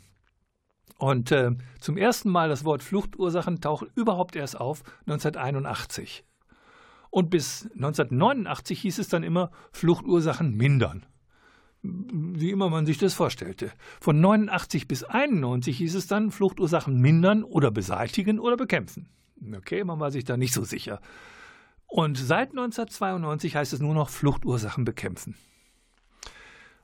Und 0.97 1.31
äh, 1.31 1.51
zum 1.79 1.95
ersten 1.97 2.29
Mal 2.29 2.49
das 2.49 2.65
Wort 2.65 2.83
Fluchtursachen 2.83 3.61
taucht 3.61 3.87
überhaupt 3.95 4.35
erst 4.35 4.59
auf 4.59 4.83
1981. 5.07 6.25
Und 7.09 7.29
bis 7.29 7.69
1989 7.75 8.81
hieß 8.81 8.99
es 8.99 9.07
dann 9.07 9.23
immer 9.23 9.49
Fluchtursachen 9.71 10.57
mindern. 10.57 11.05
Wie 11.83 12.51
immer 12.51 12.69
man 12.69 12.85
sich 12.85 12.97
das 12.97 13.13
vorstellte. 13.13 13.71
Von 14.01 14.19
89 14.19 14.87
bis 14.87 15.03
91 15.03 15.77
hieß 15.77 15.95
es 15.95 16.07
dann 16.07 16.31
Fluchtursachen 16.31 16.99
mindern 16.99 17.43
oder 17.43 17.71
beseitigen 17.71 18.39
oder 18.39 18.57
bekämpfen. 18.57 19.07
Okay, 19.55 19.83
man 19.83 19.99
war 19.99 20.11
sich 20.11 20.23
da 20.23 20.37
nicht 20.37 20.53
so 20.53 20.63
sicher. 20.63 20.99
Und 21.87 22.17
seit 22.17 22.49
1992 22.49 23.55
heißt 23.55 23.73
es 23.73 23.79
nur 23.79 23.93
noch 23.93 24.09
Fluchtursachen 24.09 24.85
bekämpfen. 24.85 25.35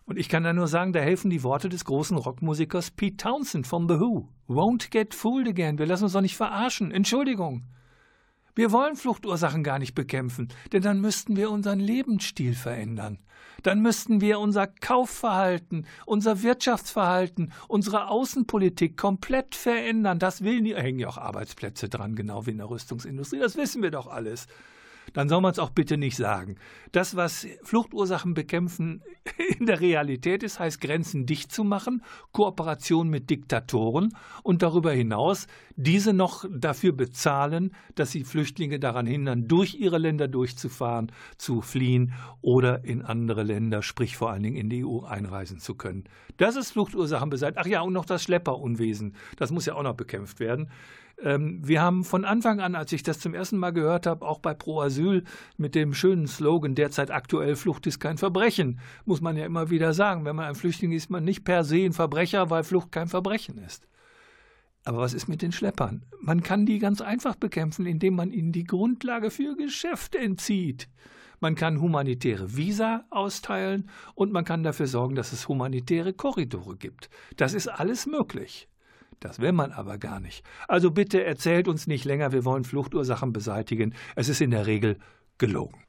Und 0.05 0.17
ich 0.17 0.27
kann 0.27 0.43
da 0.43 0.53
nur 0.53 0.67
sagen, 0.67 0.91
da 0.91 0.99
helfen 0.99 1.29
die 1.29 1.43
Worte 1.43 1.69
des 1.69 1.85
großen 1.85 2.17
Rockmusikers 2.17 2.91
Pete 2.91 3.17
Townsend 3.17 3.67
von 3.67 3.87
The 3.87 3.99
Who. 3.99 4.27
Won't 4.47 4.89
get 4.89 5.13
fooled 5.13 5.47
again. 5.47 5.77
Wir 5.77 5.85
lassen 5.85 6.05
uns 6.05 6.13
doch 6.13 6.21
nicht 6.21 6.35
verarschen. 6.35 6.91
Entschuldigung. 6.91 7.63
Wir 8.55 8.71
wollen 8.71 8.95
Fluchtursachen 8.95 9.63
gar 9.63 9.79
nicht 9.79 9.95
bekämpfen, 9.95 10.49
denn 10.71 10.81
dann 10.81 11.01
müssten 11.01 11.35
wir 11.35 11.51
unseren 11.51 11.79
Lebensstil 11.79 12.55
verändern. 12.55 13.19
Dann 13.63 13.81
müssten 13.81 14.21
wir 14.21 14.39
unser 14.39 14.67
Kaufverhalten, 14.67 15.85
unser 16.05 16.41
Wirtschaftsverhalten, 16.43 17.51
unsere 17.67 18.07
Außenpolitik 18.07 18.97
komplett 18.97 19.55
verändern. 19.55 20.19
Das 20.19 20.43
will 20.43 20.61
nie, 20.61 20.75
hängen 20.75 20.99
ja 20.99 21.09
auch 21.09 21.17
Arbeitsplätze 21.17 21.89
dran, 21.89 22.15
genau 22.15 22.45
wie 22.45 22.51
in 22.51 22.57
der 22.57 22.69
Rüstungsindustrie. 22.69 23.39
Das 23.39 23.57
wissen 23.57 23.81
wir 23.81 23.91
doch 23.91 24.07
alles 24.07 24.47
dann 25.13 25.29
soll 25.29 25.41
man 25.41 25.51
es 25.51 25.59
auch 25.59 25.69
bitte 25.69 25.97
nicht 25.97 26.15
sagen. 26.15 26.55
Das, 26.91 27.15
was 27.15 27.47
Fluchtursachen 27.63 28.33
bekämpfen 28.33 29.01
in 29.59 29.65
der 29.65 29.79
Realität 29.79 30.43
ist, 30.43 30.59
heißt 30.59 30.81
Grenzen 30.81 31.25
dicht 31.25 31.51
zu 31.51 31.63
machen, 31.63 32.03
Kooperation 32.31 33.09
mit 33.09 33.29
Diktatoren 33.29 34.15
und 34.43 34.61
darüber 34.61 34.91
hinaus 34.91 35.47
diese 35.75 36.11
noch 36.11 36.43
dafür 36.51 36.91
bezahlen, 36.91 37.71
dass 37.95 38.11
sie 38.11 38.25
Flüchtlinge 38.25 38.79
daran 38.79 39.05
hindern, 39.05 39.47
durch 39.47 39.75
ihre 39.75 39.97
Länder 39.97 40.27
durchzufahren, 40.27 41.11
zu 41.37 41.61
fliehen 41.61 42.13
oder 42.41 42.83
in 42.83 43.01
andere 43.01 43.43
Länder, 43.43 43.81
sprich 43.81 44.17
vor 44.17 44.31
allen 44.31 44.43
Dingen 44.43 44.57
in 44.57 44.69
die 44.69 44.83
EU 44.83 45.05
einreisen 45.05 45.59
zu 45.59 45.75
können. 45.75 46.03
Das 46.35 46.57
ist 46.57 46.71
Fluchtursachen 46.71 47.29
beseitigt. 47.29 47.59
Ach 47.61 47.65
ja, 47.65 47.81
und 47.81 47.93
noch 47.93 48.05
das 48.05 48.23
Schlepperunwesen. 48.23 49.15
Das 49.37 49.51
muss 49.51 49.65
ja 49.65 49.75
auch 49.75 49.83
noch 49.83 49.95
bekämpft 49.95 50.39
werden. 50.39 50.69
Ähm, 51.23 51.59
wir 51.67 51.81
haben 51.81 52.03
von 52.03 52.23
Anfang 52.23 52.59
an, 52.59 52.75
als 52.75 52.91
ich 52.93 53.03
das 53.03 53.19
zum 53.19 53.33
ersten 53.33 53.57
Mal 53.57 53.71
gehört 53.71 54.05
habe, 54.05 54.25
auch 54.25 54.39
bei 54.39 54.53
Pro 54.53 54.81
Asyl 54.81 55.23
mit 55.57 55.75
dem 55.75 55.93
schönen 55.93 56.27
Slogan 56.27 56.75
derzeit 56.75 57.11
aktuell 57.11 57.55
Flucht 57.55 57.87
ist 57.87 57.99
kein 57.99 58.17
Verbrechen, 58.17 58.79
muss 59.05 59.21
man 59.21 59.35
ja 59.35 59.45
immer 59.45 59.69
wieder 59.69 59.93
sagen. 59.93 60.25
Wenn 60.25 60.35
man 60.35 60.45
ein 60.45 60.55
Flüchtling 60.55 60.91
ist, 60.91 60.99
ist 60.99 61.09
man 61.09 61.23
nicht 61.23 61.43
per 61.43 61.63
se 61.63 61.85
ein 61.85 61.93
Verbrecher, 61.93 62.49
weil 62.49 62.63
Flucht 62.63 62.91
kein 62.91 63.07
Verbrechen 63.07 63.57
ist. 63.57 63.87
Aber 64.85 64.99
was 64.99 65.13
ist 65.13 65.27
mit 65.27 65.41
den 65.41 65.51
Schleppern? 65.51 66.05
Man 66.21 66.43
kann 66.43 66.65
die 66.65 66.79
ganz 66.79 67.01
einfach 67.01 67.35
bekämpfen, 67.35 67.85
indem 67.85 68.15
man 68.15 68.31
ihnen 68.31 68.51
die 68.51 68.63
Grundlage 68.63 69.29
für 69.29 69.55
Geschäft 69.55 70.15
entzieht. 70.15 70.89
Man 71.39 71.55
kann 71.55 71.79
humanitäre 71.79 72.57
Visa 72.57 73.05
austeilen 73.09 73.89
und 74.13 74.31
man 74.31 74.45
kann 74.45 74.63
dafür 74.63 74.87
sorgen, 74.87 75.15
dass 75.15 75.31
es 75.31 75.47
humanitäre 75.47 76.13
Korridore 76.13 76.75
gibt. 76.75 77.09
Das 77.37 77.53
ist 77.53 77.67
alles 77.67 78.05
möglich. 78.05 78.67
Das 79.19 79.39
will 79.39 79.51
man 79.51 79.71
aber 79.71 79.97
gar 79.97 80.19
nicht. 80.19 80.43
Also 80.67 80.91
bitte 80.91 81.23
erzählt 81.23 81.67
uns 81.67 81.87
nicht 81.87 82.05
länger, 82.05 82.31
wir 82.31 82.45
wollen 82.45 82.63
Fluchtursachen 82.63 83.33
beseitigen. 83.33 83.93
Es 84.15 84.29
ist 84.29 84.41
in 84.41 84.51
der 84.51 84.65
Regel 84.65 84.97
gelogen. 85.37 85.83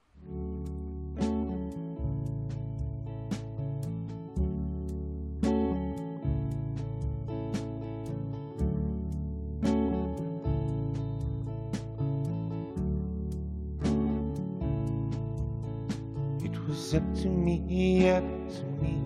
Up 16.93 17.03
to 17.23 17.29
me, 17.29 18.11
up 18.11 18.25
to 18.49 18.65
me 18.83 18.99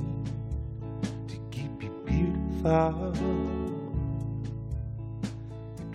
to 1.29 1.37
keep 1.51 1.83
you 1.83 1.91
beautiful. 2.07 3.63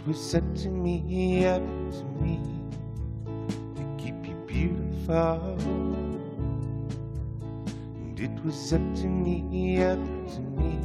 Was 0.08 0.32
to 0.32 0.70
me, 0.70 1.46
up 1.46 1.62
to 1.92 2.04
me 2.22 2.40
to 3.76 3.84
keep 3.98 4.26
you 4.26 4.36
beautiful. 4.48 5.58
And 8.02 8.20
it 8.20 8.44
was 8.44 8.70
to 8.70 8.78
me, 8.78 9.84
up 9.84 10.00
to 10.34 10.42
me. 10.42 10.80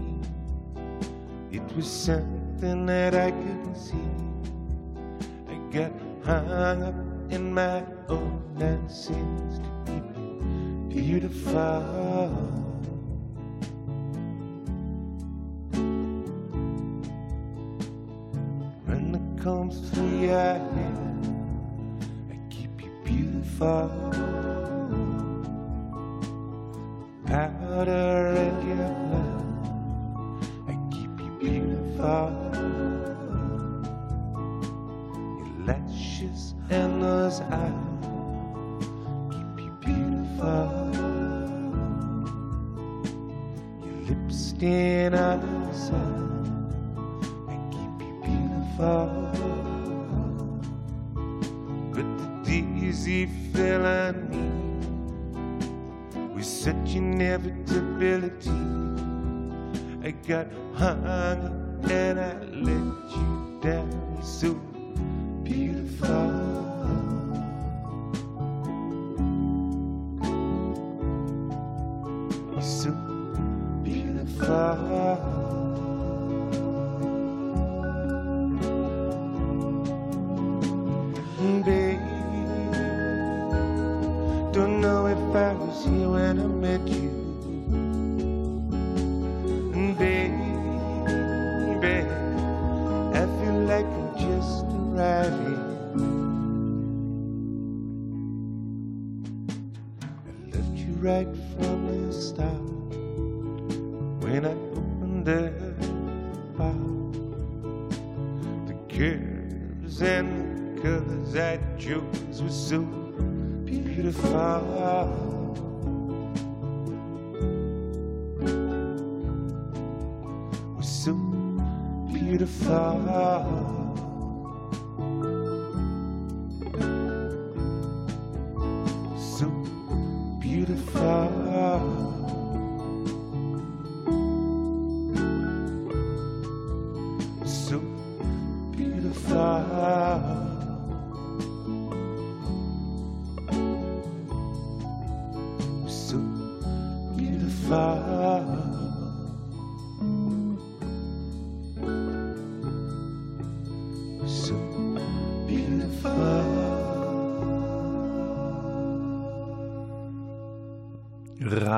It 1.52 1.76
was 1.76 1.90
something 1.90 2.86
that 2.86 3.14
I 3.14 3.30
couldn't 3.30 3.76
see. 3.76 3.94
I 5.48 5.56
got 5.72 5.92
hung 6.24 6.82
up 6.82 6.94
in 7.30 7.52
my 7.52 7.84
own 8.08 8.42
nonsense 8.56 9.58
to 9.58 9.92
keep 9.92 10.16
you 10.16 10.86
beautiful. 10.88 12.53
Your 20.34 20.42
head, 20.42 20.98
I 22.32 22.36
keep 22.50 22.82
you 22.82 22.90
beautiful. 23.04 24.23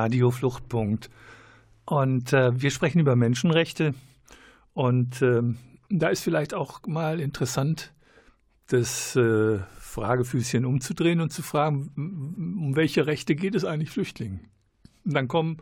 Radio 0.07 0.31
Fluchtpunkt. 0.31 1.11
Und 1.85 2.33
äh, 2.33 2.61
wir 2.61 2.71
sprechen 2.71 3.01
über 3.01 3.16
Menschenrechte. 3.16 3.92
Und 4.73 5.21
ähm, 5.21 5.57
da 5.90 6.09
ist 6.11 6.23
vielleicht 6.23 6.55
auch 6.55 6.87
mal 6.87 7.19
interessant, 7.19 7.92
das 8.69 9.16
äh, 9.16 9.59
Fragefüßchen 9.79 10.64
umzudrehen 10.64 11.21
und 11.21 11.33
zu 11.33 11.42
fragen, 11.42 11.90
um 11.97 12.77
welche 12.77 13.07
Rechte 13.09 13.35
geht 13.35 13.57
es 13.57 13.64
eigentlich 13.64 13.90
Flüchtlingen? 13.90 14.49
Und 15.05 15.14
dann 15.14 15.27
kommen 15.27 15.57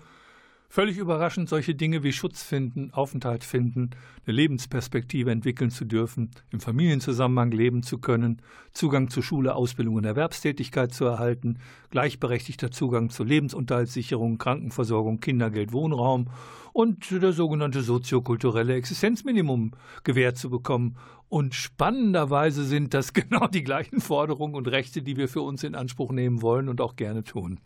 völlig 0.75 0.99
überraschend 0.99 1.49
solche 1.49 1.77
Dinge 1.77 2.03
wie 2.03 2.13
Schutz 2.13 2.43
finden, 2.43 2.91
Aufenthalt 2.93 3.45
finden, 3.45 3.91
eine 4.27 4.35
Lebensperspektive 4.35 5.31
entwickeln 5.31 5.71
zu 5.71 5.85
dürfen, 5.85 6.33
im 6.51 6.59
Familienzusammenhang 6.59 7.53
leben 7.53 7.85
zu 7.85 7.99
können, 7.99 8.43
Zugang 8.73 9.09
zu 9.09 9.23
Schule, 9.23 9.55
Ausbildung 9.55 9.95
und 9.95 10.05
Erwerbstätigkeit 10.05 10.93
zu 10.93 11.05
erhalten, 11.05 11.61
gleichberechtigter 11.91 12.73
Zugang 12.73 13.11
zur 13.11 13.25
Lebensunterhaltssicherung, 13.25 14.37
Krankenversorgung, 14.37 15.21
Kindergeld, 15.21 15.73
Wohnraum 15.73 16.29
und 16.73 17.23
das 17.23 17.37
sogenannte 17.37 17.83
soziokulturelle 17.83 18.75
Existenzminimum 18.75 19.75
gewährt 20.03 20.39
zu 20.39 20.51
bekommen. 20.51 20.97
Und 21.29 21.55
spannenderweise 21.55 22.65
sind 22.65 22.95
das 22.95 23.13
genau 23.13 23.47
die 23.47 23.63
gleichen 23.63 24.01
Forderungen 24.01 24.57
und 24.57 24.67
Rechte, 24.67 25.03
die 25.03 25.17
wir 25.17 25.29
für 25.29 25.43
uns 25.43 25.63
in 25.63 25.77
Anspruch 25.77 26.11
nehmen 26.11 26.43
wollen 26.43 26.69
und 26.69 26.81
auch 26.81 26.97
gerne 26.97 27.23
tun. 27.23 27.61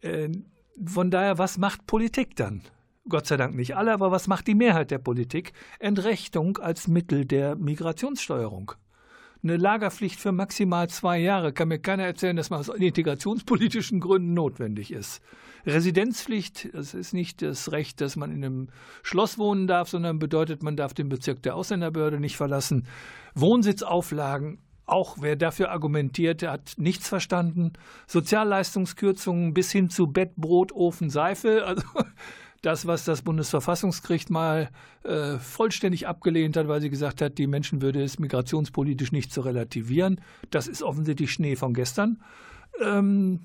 Äh, 0.00 0.30
von 0.84 1.10
daher, 1.10 1.38
was 1.38 1.58
macht 1.58 1.86
Politik 1.86 2.36
dann? 2.36 2.62
Gott 3.08 3.26
sei 3.26 3.36
Dank 3.36 3.54
nicht 3.54 3.76
alle, 3.76 3.92
aber 3.92 4.10
was 4.10 4.26
macht 4.26 4.46
die 4.48 4.54
Mehrheit 4.54 4.90
der 4.90 4.98
Politik? 4.98 5.52
Entrechtung 5.78 6.58
als 6.58 6.88
Mittel 6.88 7.24
der 7.24 7.54
Migrationssteuerung. 7.54 8.72
Eine 9.42 9.58
Lagerpflicht 9.58 10.18
für 10.18 10.32
maximal 10.32 10.88
zwei 10.88 11.18
Jahre 11.18 11.52
kann 11.52 11.68
mir 11.68 11.78
keiner 11.78 12.02
erzählen, 12.04 12.36
dass 12.36 12.50
man 12.50 12.58
aus 12.58 12.68
integrationspolitischen 12.68 14.00
Gründen 14.00 14.34
notwendig 14.34 14.92
ist. 14.92 15.22
Residenzpflicht, 15.66 16.70
das 16.74 16.94
ist 16.94 17.12
nicht 17.12 17.42
das 17.42 17.70
Recht, 17.70 18.00
dass 18.00 18.16
man 18.16 18.32
in 18.32 18.44
einem 18.44 18.68
Schloss 19.02 19.38
wohnen 19.38 19.68
darf, 19.68 19.88
sondern 19.88 20.18
bedeutet, 20.18 20.64
man 20.64 20.76
darf 20.76 20.94
den 20.94 21.08
Bezirk 21.08 21.42
der 21.42 21.54
Ausländerbehörde 21.54 22.18
nicht 22.18 22.36
verlassen. 22.36 22.86
Wohnsitzauflagen, 23.34 24.58
auch 24.86 25.18
wer 25.20 25.36
dafür 25.36 25.70
argumentiert, 25.70 26.42
hat 26.42 26.74
nichts 26.76 27.08
verstanden. 27.08 27.72
Sozialleistungskürzungen 28.06 29.52
bis 29.52 29.72
hin 29.72 29.90
zu 29.90 30.06
Bett, 30.06 30.36
Brot, 30.36 30.72
Ofen, 30.72 31.10
Seife. 31.10 31.64
Also 31.76 31.82
das, 32.62 32.86
was 32.86 33.04
das 33.04 33.22
Bundesverfassungsgericht 33.22 34.30
mal 34.30 34.70
äh, 35.04 35.38
vollständig 35.38 36.08
abgelehnt 36.08 36.56
hat, 36.56 36.68
weil 36.68 36.80
sie 36.80 36.90
gesagt 36.90 37.20
hat, 37.20 37.38
die 37.38 37.46
Menschenwürde 37.46 38.02
ist 38.02 38.18
migrationspolitisch 38.18 39.12
nicht 39.12 39.32
zu 39.32 39.42
relativieren. 39.42 40.20
Das 40.50 40.66
ist 40.66 40.82
offensichtlich 40.82 41.32
Schnee 41.32 41.54
von 41.54 41.74
gestern. 41.74 42.22
Ähm, 42.82 43.40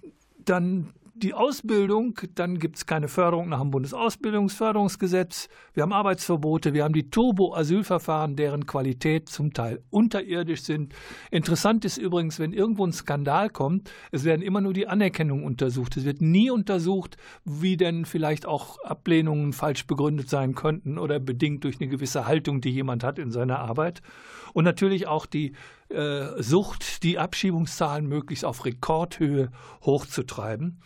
dann 0.46 0.94
die 1.24 1.34
Ausbildung, 1.34 2.20
dann 2.36 2.58
gibt 2.58 2.78
es 2.78 2.86
keine 2.86 3.08
Förderung 3.08 3.50
nach 3.50 3.60
dem 3.60 3.72
Bundesausbildungsförderungsgesetz. 3.72 5.50
Wir 5.74 5.84
haben 5.84 5.94
Arbeitsverbote, 5.94 6.74
wir 6.74 6.84
haben 6.84 6.94
die 6.94 7.10
Turbo-Asylverfahren, 7.10 8.36
deren 8.36 8.66
Qualität 8.66 9.30
zum 9.30 9.54
Teil 9.54 9.84
unterirdisch 9.90 10.64
sind. 10.64 10.94
Interessant 11.30 11.86
ist 11.86 11.98
übrigens, 11.98 12.40
wenn 12.40 12.54
irgendwo 12.54 12.86
ein 12.86 12.94
Skandal 12.94 13.50
kommt, 13.50 13.92
es 14.12 14.24
werden 14.24 14.42
immer 14.42 14.62
nur 14.62 14.74
die 14.74 14.88
Anerkennungen 14.88 15.46
untersucht. 15.46 15.98
Es 15.98 16.06
wird 16.06 16.22
nie 16.22 16.50
untersucht, 16.50 17.18
wie 17.46 17.78
denn 17.78 18.06
vielleicht 18.06 18.46
auch 18.46 18.80
Ablehnungen 18.80 19.54
falsch 19.54 19.86
begründet 19.86 20.30
sein 20.30 20.56
könnten 20.56 20.98
oder 20.98 21.20
bedingt 21.20 21.64
durch 21.64 21.80
eine 21.80 21.90
gewisse 21.90 22.26
Haltung, 22.26 22.62
die 22.62 22.72
jemand 22.72 23.04
hat 23.04 23.20
in 23.20 23.32
seiner 23.32 23.60
Arbeit. 23.60 24.02
Und 24.54 24.64
natürlich 24.64 25.08
auch 25.08 25.26
die 25.26 25.54
äh, 25.90 26.42
Sucht, 26.42 27.04
die 27.04 27.20
Abschiebungszahlen 27.20 28.08
möglichst 28.08 28.46
auf 28.46 28.66
Rekordhöhe 28.66 29.52
hochzutreiben. 29.84 30.80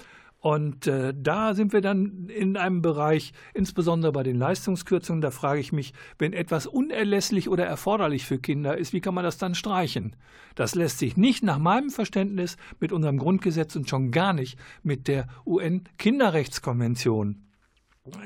Und 0.45 0.85
äh, 0.85 1.11
da 1.17 1.55
sind 1.55 1.73
wir 1.73 1.81
dann 1.81 2.29
in 2.29 2.55
einem 2.55 2.83
Bereich, 2.83 3.33
insbesondere 3.55 4.11
bei 4.11 4.21
den 4.21 4.35
Leistungskürzungen, 4.35 5.19
da 5.19 5.31
frage 5.31 5.59
ich 5.59 5.71
mich, 5.71 5.91
wenn 6.19 6.33
etwas 6.33 6.67
unerlässlich 6.67 7.49
oder 7.49 7.65
erforderlich 7.65 8.27
für 8.27 8.37
Kinder 8.37 8.77
ist, 8.77 8.93
wie 8.93 9.01
kann 9.01 9.15
man 9.15 9.23
das 9.23 9.39
dann 9.39 9.55
streichen? 9.55 10.15
Das 10.53 10.75
lässt 10.75 10.99
sich 10.99 11.17
nicht 11.17 11.43
nach 11.43 11.57
meinem 11.57 11.89
Verständnis 11.89 12.57
mit 12.79 12.91
unserem 12.91 13.17
Grundgesetz 13.17 13.75
und 13.75 13.89
schon 13.89 14.11
gar 14.11 14.33
nicht 14.33 14.59
mit 14.83 15.07
der 15.07 15.25
UN-Kinderrechtskonvention 15.47 17.41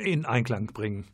in 0.04 0.26
Einklang 0.26 0.66
bringen. 0.74 1.06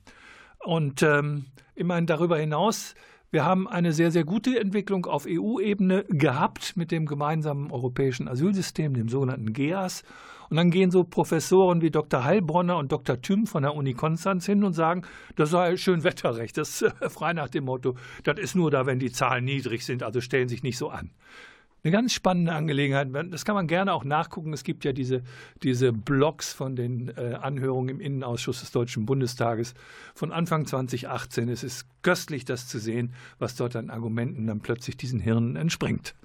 Und 0.58 1.04
ähm, 1.04 1.46
immerhin 1.76 2.08
darüber 2.08 2.40
hinaus 2.40 2.96
wir 3.36 3.44
haben 3.44 3.68
eine 3.68 3.92
sehr, 3.92 4.12
sehr 4.12 4.24
gute 4.24 4.58
Entwicklung 4.58 5.06
auf 5.06 5.26
EU-Ebene 5.28 6.06
gehabt 6.08 6.78
mit 6.78 6.90
dem 6.90 7.06
gemeinsamen 7.06 7.70
europäischen 7.70 8.30
Asylsystem, 8.30 8.94
dem 8.94 9.10
sogenannten 9.10 9.52
GEAS. 9.52 10.04
Und 10.50 10.58
dann 10.58 10.72
gehen 10.72 10.92
so 10.92 11.04
Professoren 11.04 11.82
wie 11.82 11.92
Dr. 11.92 12.24
Heilbronner 12.24 12.78
und 12.78 12.92
Dr. 12.92 13.22
Thüm 13.22 13.48
von 13.48 13.64
der 13.64 13.76
Uni 13.76 13.94
Konstanz 13.94 14.46
hin 14.46 14.64
und 14.64 14.74
sagen, 14.74 15.04
das 15.36 15.50
sei 15.50 15.78
schön 15.78 16.04
Wetterrecht. 16.04 16.58
Das 16.58 16.82
ist 16.82 16.94
frei 17.10 17.34
nach 17.34 17.50
dem 17.50 17.66
Motto, 17.66 17.96
das 18.24 18.40
ist 18.40 18.56
nur 18.56 18.72
da, 18.72 18.86
wenn 18.86 19.00
die 19.00 19.12
Zahlen 19.12 19.46
niedrig 19.46 19.86
sind, 19.86 20.04
also 20.04 20.22
stellen 20.22 20.48
sich 20.48 20.64
nicht 20.64 20.78
so 20.78 20.90
an. 20.90 21.12
Eine 21.86 21.92
ganz 21.92 22.14
spannende 22.14 22.52
Angelegenheit. 22.52 23.10
Das 23.30 23.46
kann 23.46 23.54
man 23.54 23.68
gerne 23.68 23.94
auch 23.94 24.04
nachgucken. 24.04 24.54
Es 24.54 24.64
gibt 24.64 24.86
ja 24.86 24.92
diese, 24.92 25.22
diese 25.62 25.94
Blogs 25.94 26.52
von 26.52 26.76
den 26.76 27.10
äh, 27.10 27.38
Anhörungen 27.40 27.90
im 27.90 28.00
Innenausschuss 28.00 28.62
des 28.62 28.72
Deutschen 28.72 29.06
Bundestages 29.06 29.76
von 30.16 30.32
Anfang 30.32 30.66
2018. 30.66 31.48
Es 31.48 31.64
ist 31.64 31.86
köstlich, 32.02 32.44
das 32.44 32.68
zu 32.68 32.80
sehen, 32.80 33.14
was 33.38 33.56
dort 33.56 33.76
an 33.76 33.92
Argumenten 33.92 34.48
dann 34.48 34.62
plötzlich 34.62 34.98
diesen 34.98 35.20
Hirnen 35.20 35.56
entspringt. 35.56 36.16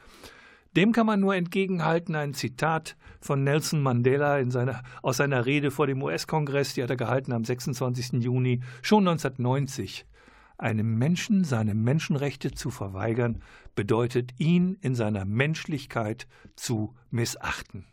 Dem 0.76 0.92
kann 0.92 1.06
man 1.06 1.18
nur 1.18 1.34
entgegenhalten 1.34 2.14
ein 2.14 2.32
Zitat 2.32 2.96
von 3.20 3.42
Nelson 3.42 3.82
Mandela 3.82 4.38
in 4.38 4.52
seiner, 4.52 4.84
aus 5.02 5.16
seiner 5.16 5.44
Rede 5.44 5.72
vor 5.72 5.88
dem 5.88 6.00
US-Kongress, 6.00 6.74
die 6.74 6.82
hat 6.84 6.90
er 6.90 6.96
gehalten 6.96 7.32
am 7.32 7.44
26. 7.44 8.22
Juni 8.22 8.60
schon 8.80 9.08
1990. 9.08 10.06
Einem 10.58 10.96
Menschen 10.96 11.42
seine 11.42 11.74
Menschenrechte 11.74 12.52
zu 12.52 12.70
verweigern, 12.70 13.42
bedeutet 13.74 14.32
ihn 14.38 14.76
in 14.80 14.94
seiner 14.94 15.24
Menschlichkeit 15.24 16.28
zu 16.54 16.94
missachten. 17.10 17.86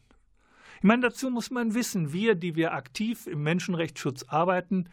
Ich 0.78 0.84
meine, 0.84 1.02
dazu 1.02 1.32
muss 1.32 1.50
man 1.50 1.74
wissen, 1.74 2.14
wir, 2.14 2.36
die 2.36 2.56
wir 2.56 2.74
aktiv 2.74 3.26
im 3.26 3.42
Menschenrechtsschutz 3.42 4.24
arbeiten, 4.28 4.90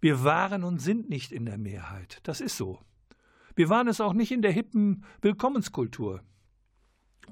wir 0.00 0.24
waren 0.24 0.64
und 0.64 0.78
sind 0.78 1.10
nicht 1.10 1.32
in 1.32 1.44
der 1.44 1.58
Mehrheit. 1.58 2.20
Das 2.22 2.40
ist 2.40 2.56
so. 2.56 2.80
Wir 3.54 3.68
waren 3.68 3.88
es 3.88 4.00
auch 4.00 4.14
nicht 4.14 4.32
in 4.32 4.40
der 4.40 4.52
hippen 4.52 5.04
Willkommenskultur. 5.20 6.22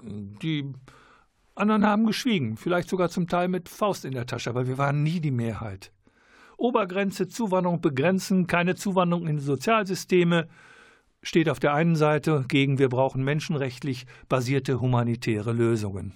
Die 0.03 0.73
anderen 1.55 1.87
haben 1.87 2.07
geschwiegen, 2.07 2.57
vielleicht 2.57 2.89
sogar 2.89 3.09
zum 3.09 3.29
Teil 3.29 3.49
mit 3.49 3.69
Faust 3.69 4.05
in 4.05 4.13
der 4.13 4.27
Tasche, 4.27 4.51
aber 4.51 4.67
wir 4.67 4.79
waren 4.79 5.03
nie 5.03 5.21
die 5.21 5.31
Mehrheit. 5.31 5.93
Obergrenze, 6.57 7.29
Zuwanderung 7.29 7.81
begrenzen, 7.81 8.47
keine 8.47 8.75
Zuwanderung 8.75 9.27
in 9.27 9.39
Sozialsysteme 9.39 10.49
steht 11.23 11.49
auf 11.49 11.59
der 11.59 11.75
einen 11.75 11.97
Seite 11.97 12.45
gegen 12.49 12.79
wir 12.79 12.89
brauchen 12.89 13.25
menschenrechtlich 13.25 14.07
basierte 14.29 14.81
humanitäre 14.81 15.53
Lösungen. 15.53 16.15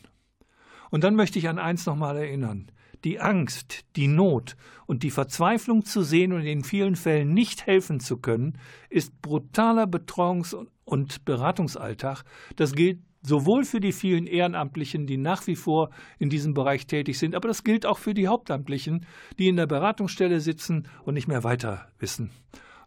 Und 0.91 1.05
dann 1.05 1.17
möchte 1.17 1.39
ich 1.39 1.49
an 1.49 1.59
eins 1.59 1.87
nochmal 1.87 2.17
erinnern. 2.17 2.71
Die 3.05 3.21
Angst, 3.21 3.85
die 3.97 4.09
Not 4.09 4.57
und 4.87 5.03
die 5.03 5.11
Verzweiflung 5.11 5.85
zu 5.85 6.03
sehen 6.03 6.33
und 6.33 6.43
in 6.43 6.65
vielen 6.65 6.97
Fällen 6.97 7.33
nicht 7.33 7.67
helfen 7.67 8.01
zu 8.01 8.17
können, 8.17 8.59
ist 8.91 9.21
brutaler 9.23 9.85
Betreuungs- 9.85 10.57
und 10.85 11.25
Beratungsalltag. 11.25 12.25
Das 12.57 12.75
gilt 12.75 12.99
sowohl 13.29 13.65
für 13.65 13.79
die 13.79 13.93
vielen 13.93 14.27
Ehrenamtlichen, 14.27 15.07
die 15.07 15.19
nach 15.19 15.47
wie 15.47 15.55
vor 15.55 15.91
in 16.19 16.31
diesem 16.31 16.55
Bereich 16.55 16.87
tätig 16.87 17.19
sind, 17.19 17.35
aber 17.35 17.47
das 17.47 17.63
gilt 17.63 17.87
auch 17.87 17.99
für 17.99 18.15
die 18.15 18.27
Hauptamtlichen, 18.27 19.07
die 19.39 19.49
in 19.49 19.57
der 19.57 19.67
Beratungsstelle 19.67 20.41
sitzen 20.41 20.89
und 21.05 21.15
nicht 21.15 21.29
mehr 21.29 21.45
weiter 21.45 21.89
wissen. 21.99 22.31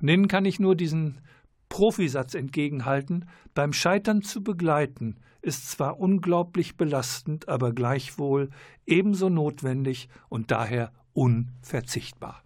Und 0.01 0.07
denen 0.07 0.27
kann 0.27 0.45
ich 0.45 0.59
nur 0.59 0.75
diesen 0.75 1.21
Profisatz 1.69 2.33
entgegenhalten, 2.33 3.29
beim 3.53 3.71
Scheitern 3.71 4.23
zu 4.23 4.43
begleiten, 4.43 5.17
ist 5.41 5.71
zwar 5.71 5.99
unglaublich 5.99 6.75
belastend, 6.75 7.47
aber 7.47 7.71
gleichwohl 7.71 8.49
ebenso 8.85 9.29
notwendig 9.29 10.09
und 10.27 10.51
daher 10.51 10.91
unverzichtbar. 11.13 12.43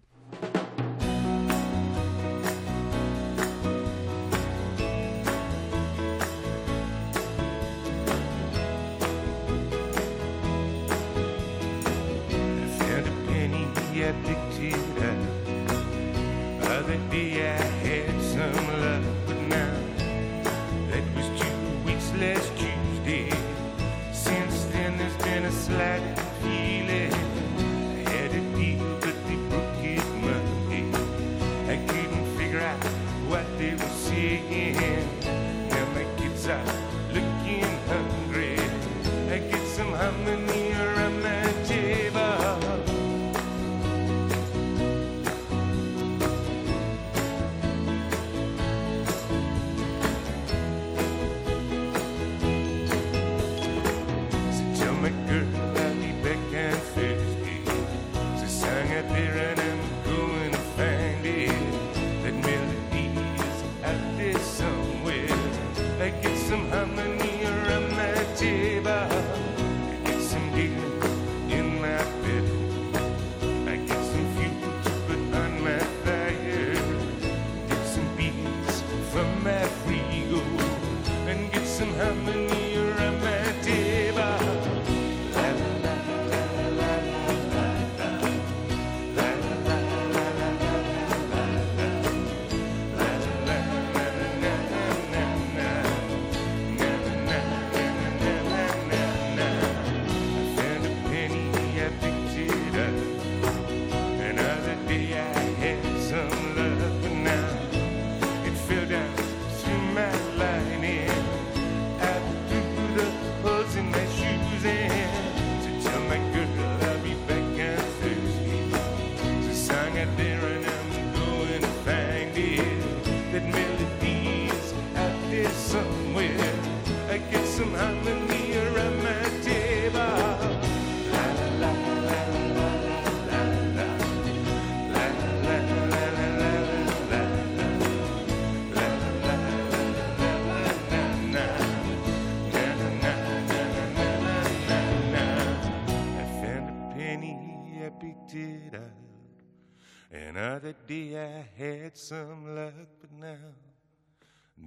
Some 151.96 152.54
luck, 152.54 152.74
but 153.00 153.10
now 153.12 153.36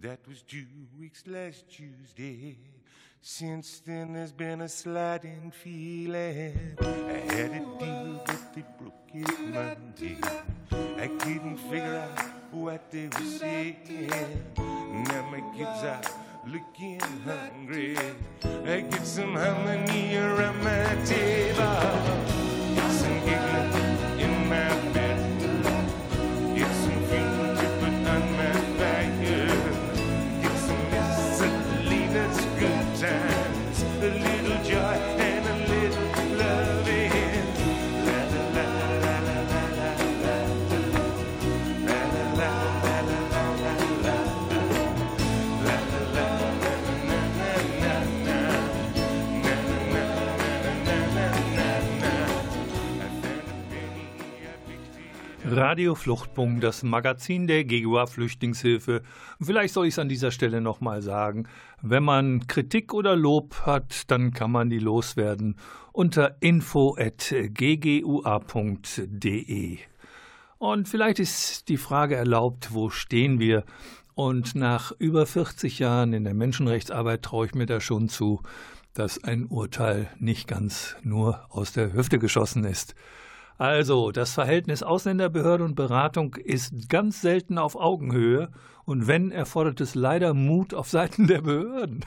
that 0.02 0.20
was 0.28 0.42
two 0.42 0.66
weeks 1.00 1.24
last 1.28 1.70
Tuesday. 1.70 2.58
Since 3.22 3.82
then, 3.86 4.14
there's 4.14 4.32
been 4.32 4.62
a 4.62 4.70
sliding 4.70 5.52
feeling. 5.52 6.78
I 6.82 7.34
had 7.34 7.52
a 7.52 7.60
deal, 7.80 8.22
but 8.26 8.54
they 8.56 8.64
broke 8.80 9.10
it 9.14 9.40
Monday. 9.42 10.18
I 10.98 11.08
couldn't 11.08 11.58
figure 11.58 11.96
out 11.96 12.26
what 12.52 12.90
they 12.90 13.08
were 13.08 13.26
saying. 13.38 13.78
Now 14.58 15.30
my 15.30 15.44
kids 15.56 15.84
are 15.84 16.02
looking 16.48 17.00
hungry. 17.26 17.96
I 18.44 18.82
get 18.82 19.06
some 19.06 19.36
harmony 19.36 20.16
around 20.18 20.64
my 20.64 20.96
table. 21.06 21.80
Get 22.76 22.92
some 22.92 23.20
giggling 23.20 24.20
in 24.20 24.50
my 24.50 24.94
bed. 24.94 25.09
Radio 55.60 55.94
Fluchtpunkt, 55.94 56.64
das 56.64 56.84
Magazin 56.84 57.46
der 57.46 57.66
GEGUA 57.66 58.06
Flüchtlingshilfe. 58.06 59.02
Vielleicht 59.42 59.74
soll 59.74 59.88
ich 59.88 59.96
es 59.96 60.00
an 60.00 60.08
dieser 60.08 60.32
Stelle 60.32 60.62
nochmal 60.62 61.02
sagen. 61.02 61.50
Wenn 61.82 62.04
man 62.04 62.48
Kritik 62.48 62.94
oder 62.94 63.18
Lob 63.18 63.64
hat, 63.66 64.10
dann 64.10 64.32
kann 64.32 64.52
man 64.52 64.70
die 64.70 64.80
loswerden 64.80 65.58
unter 65.92 66.38
info.ggua.de. 66.40 66.98
Und 70.60 70.88
vielleicht 70.88 71.20
ist 71.20 71.68
die 71.68 71.76
Frage 71.76 72.16
erlaubt, 72.16 72.74
wo 72.74 72.90
stehen 72.90 73.42
wir? 73.42 73.66
Und 74.16 74.56
nach 74.56 74.94
über 74.98 75.26
40 75.26 75.78
Jahren 75.78 76.14
in 76.14 76.24
der 76.24 76.36
Menschenrechtsarbeit 76.36 77.22
traue 77.22 77.48
ich 77.48 77.54
mir 77.54 77.66
da 77.66 77.82
schon 77.82 78.08
zu, 78.08 78.42
dass 78.94 79.22
ein 79.26 79.46
Urteil 79.48 80.10
nicht 80.20 80.48
ganz 80.48 80.96
nur 81.04 81.46
aus 81.50 81.74
der 81.74 81.92
Hüfte 81.92 82.18
geschossen 82.18 82.64
ist. 82.64 82.96
Also, 83.60 84.14
das 84.14 84.32
Verhältnis 84.32 84.84
Ausländerbehörde 84.84 85.66
und 85.66 85.76
Beratung 85.76 86.36
ist 86.36 86.88
ganz 86.88 87.20
selten 87.20 87.58
auf 87.58 87.76
Augenhöhe 87.76 88.52
und 88.86 89.06
wenn, 89.06 89.32
erfordert 89.32 89.82
es 89.82 89.96
leider 89.96 90.34
Mut 90.34 90.74
auf 90.74 90.88
Seiten 90.88 91.28
der 91.28 91.42
Behörden. 91.42 92.06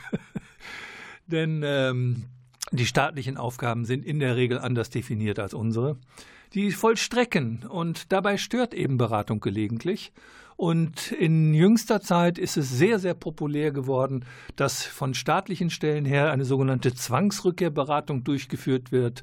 Denn 1.26 1.62
ähm, 1.62 2.24
die 2.70 2.86
staatlichen 2.86 3.36
Aufgaben 3.36 3.84
sind 3.84 4.02
in 4.06 4.18
der 4.18 4.34
Regel 4.34 4.58
anders 4.58 4.88
definiert 4.88 5.38
als 5.38 5.52
unsere. 5.52 5.98
Die 6.54 6.70
vollstrecken 6.70 7.66
und 7.68 8.12
dabei 8.12 8.38
stört 8.38 8.72
eben 8.72 8.96
Beratung 8.96 9.40
gelegentlich. 9.40 10.14
Und 10.56 11.12
in 11.12 11.52
jüngster 11.52 12.00
Zeit 12.00 12.38
ist 12.38 12.56
es 12.56 12.70
sehr, 12.70 12.98
sehr 12.98 13.14
populär 13.14 13.72
geworden, 13.72 14.24
dass 14.56 14.84
von 14.84 15.12
staatlichen 15.12 15.68
Stellen 15.68 16.06
her 16.06 16.32
eine 16.32 16.46
sogenannte 16.46 16.94
Zwangsrückkehrberatung 16.94 18.24
durchgeführt 18.24 18.90
wird. 18.90 19.22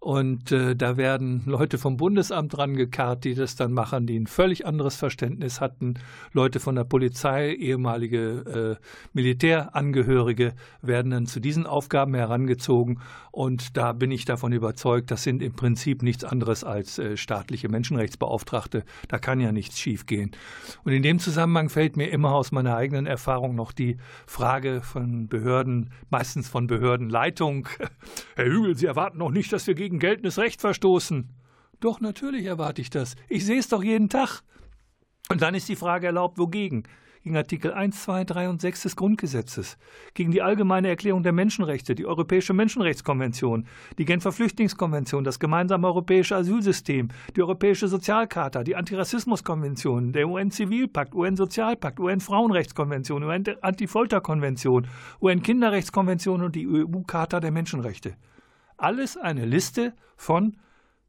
Und 0.00 0.52
äh, 0.52 0.76
da 0.76 0.96
werden 0.96 1.42
Leute 1.46 1.76
vom 1.76 1.96
Bundesamt 1.96 2.56
rangekarrt, 2.56 3.24
die 3.24 3.34
das 3.34 3.56
dann 3.56 3.72
machen, 3.72 4.06
die 4.06 4.18
ein 4.18 4.28
völlig 4.28 4.64
anderes 4.64 4.94
Verständnis 4.94 5.60
hatten. 5.60 5.94
Leute 6.32 6.60
von 6.60 6.76
der 6.76 6.84
Polizei, 6.84 7.52
ehemalige 7.54 8.78
äh, 8.78 8.84
Militärangehörige 9.12 10.54
werden 10.82 11.10
dann 11.10 11.26
zu 11.26 11.40
diesen 11.40 11.66
Aufgaben 11.66 12.14
herangezogen. 12.14 13.00
Und 13.32 13.76
da 13.76 13.92
bin 13.92 14.10
ich 14.10 14.24
davon 14.24 14.52
überzeugt, 14.52 15.10
das 15.10 15.22
sind 15.22 15.42
im 15.42 15.52
Prinzip 15.52 16.02
nichts 16.02 16.24
anderes 16.24 16.64
als 16.64 16.98
äh, 16.98 17.16
staatliche 17.16 17.68
Menschenrechtsbeauftragte. 17.68 18.84
Da 19.08 19.18
kann 19.18 19.40
ja 19.40 19.50
nichts 19.50 19.80
schiefgehen. 19.80 20.30
Und 20.84 20.92
in 20.92 21.02
dem 21.02 21.18
Zusammenhang 21.18 21.68
fällt 21.70 21.96
mir 21.96 22.10
immer 22.10 22.34
aus 22.34 22.52
meiner 22.52 22.76
eigenen 22.76 23.06
Erfahrung 23.06 23.54
noch 23.56 23.72
die 23.72 23.96
Frage 24.26 24.80
von 24.80 25.28
Behörden, 25.28 25.90
meistens 26.10 26.48
von 26.48 26.66
Behördenleitung. 26.68 27.68
Herr 28.36 28.46
Hügel, 28.46 28.76
Sie 28.76 28.86
erwarten 28.86 29.18
noch 29.18 29.30
nicht, 29.30 29.52
dass 29.52 29.66
wir 29.66 29.74
gegen 29.74 29.87
gegen 29.88 30.00
geltendes 30.00 30.36
Recht 30.36 30.60
verstoßen. 30.60 31.30
Doch, 31.80 32.00
natürlich 32.02 32.44
erwarte 32.44 32.82
ich 32.82 32.90
das. 32.90 33.14
Ich 33.26 33.46
sehe 33.46 33.58
es 33.58 33.68
doch 33.68 33.82
jeden 33.82 34.10
Tag. 34.10 34.42
Und 35.30 35.40
dann 35.40 35.54
ist 35.54 35.66
die 35.66 35.76
Frage 35.76 36.08
erlaubt, 36.08 36.36
wogegen? 36.36 36.82
Gegen 37.22 37.38
Artikel 37.38 37.72
1, 37.72 38.02
2, 38.02 38.24
3 38.24 38.48
und 38.50 38.60
6 38.60 38.82
des 38.82 38.96
Grundgesetzes, 38.96 39.78
gegen 40.12 40.30
die 40.30 40.42
Allgemeine 40.42 40.88
Erklärung 40.88 41.22
der 41.22 41.32
Menschenrechte, 41.32 41.94
die 41.94 42.04
Europäische 42.04 42.52
Menschenrechtskonvention, 42.52 43.66
die 43.96 44.04
Genfer 44.04 44.30
Flüchtlingskonvention, 44.30 45.24
das 45.24 45.38
gemeinsame 45.38 45.86
europäische 45.86 46.36
Asylsystem, 46.36 47.08
die 47.34 47.42
Europäische 47.42 47.88
Sozialcharta, 47.88 48.62
die 48.62 48.76
Antirassismuskonvention, 48.76 50.12
der 50.12 50.28
UN-Zivilpakt, 50.28 51.14
UN-Sozialpakt, 51.14 51.98
UN-Frauenrechtskonvention, 51.98 53.24
UN-Antifolterkonvention, 53.24 54.86
UN-Kinderrechtskonvention 55.22 56.42
und 56.42 56.54
die 56.54 56.68
EU-Charta 56.68 57.40
der 57.40 57.52
Menschenrechte 57.52 58.14
alles 58.78 59.16
eine 59.16 59.44
Liste 59.44 59.94
von 60.16 60.56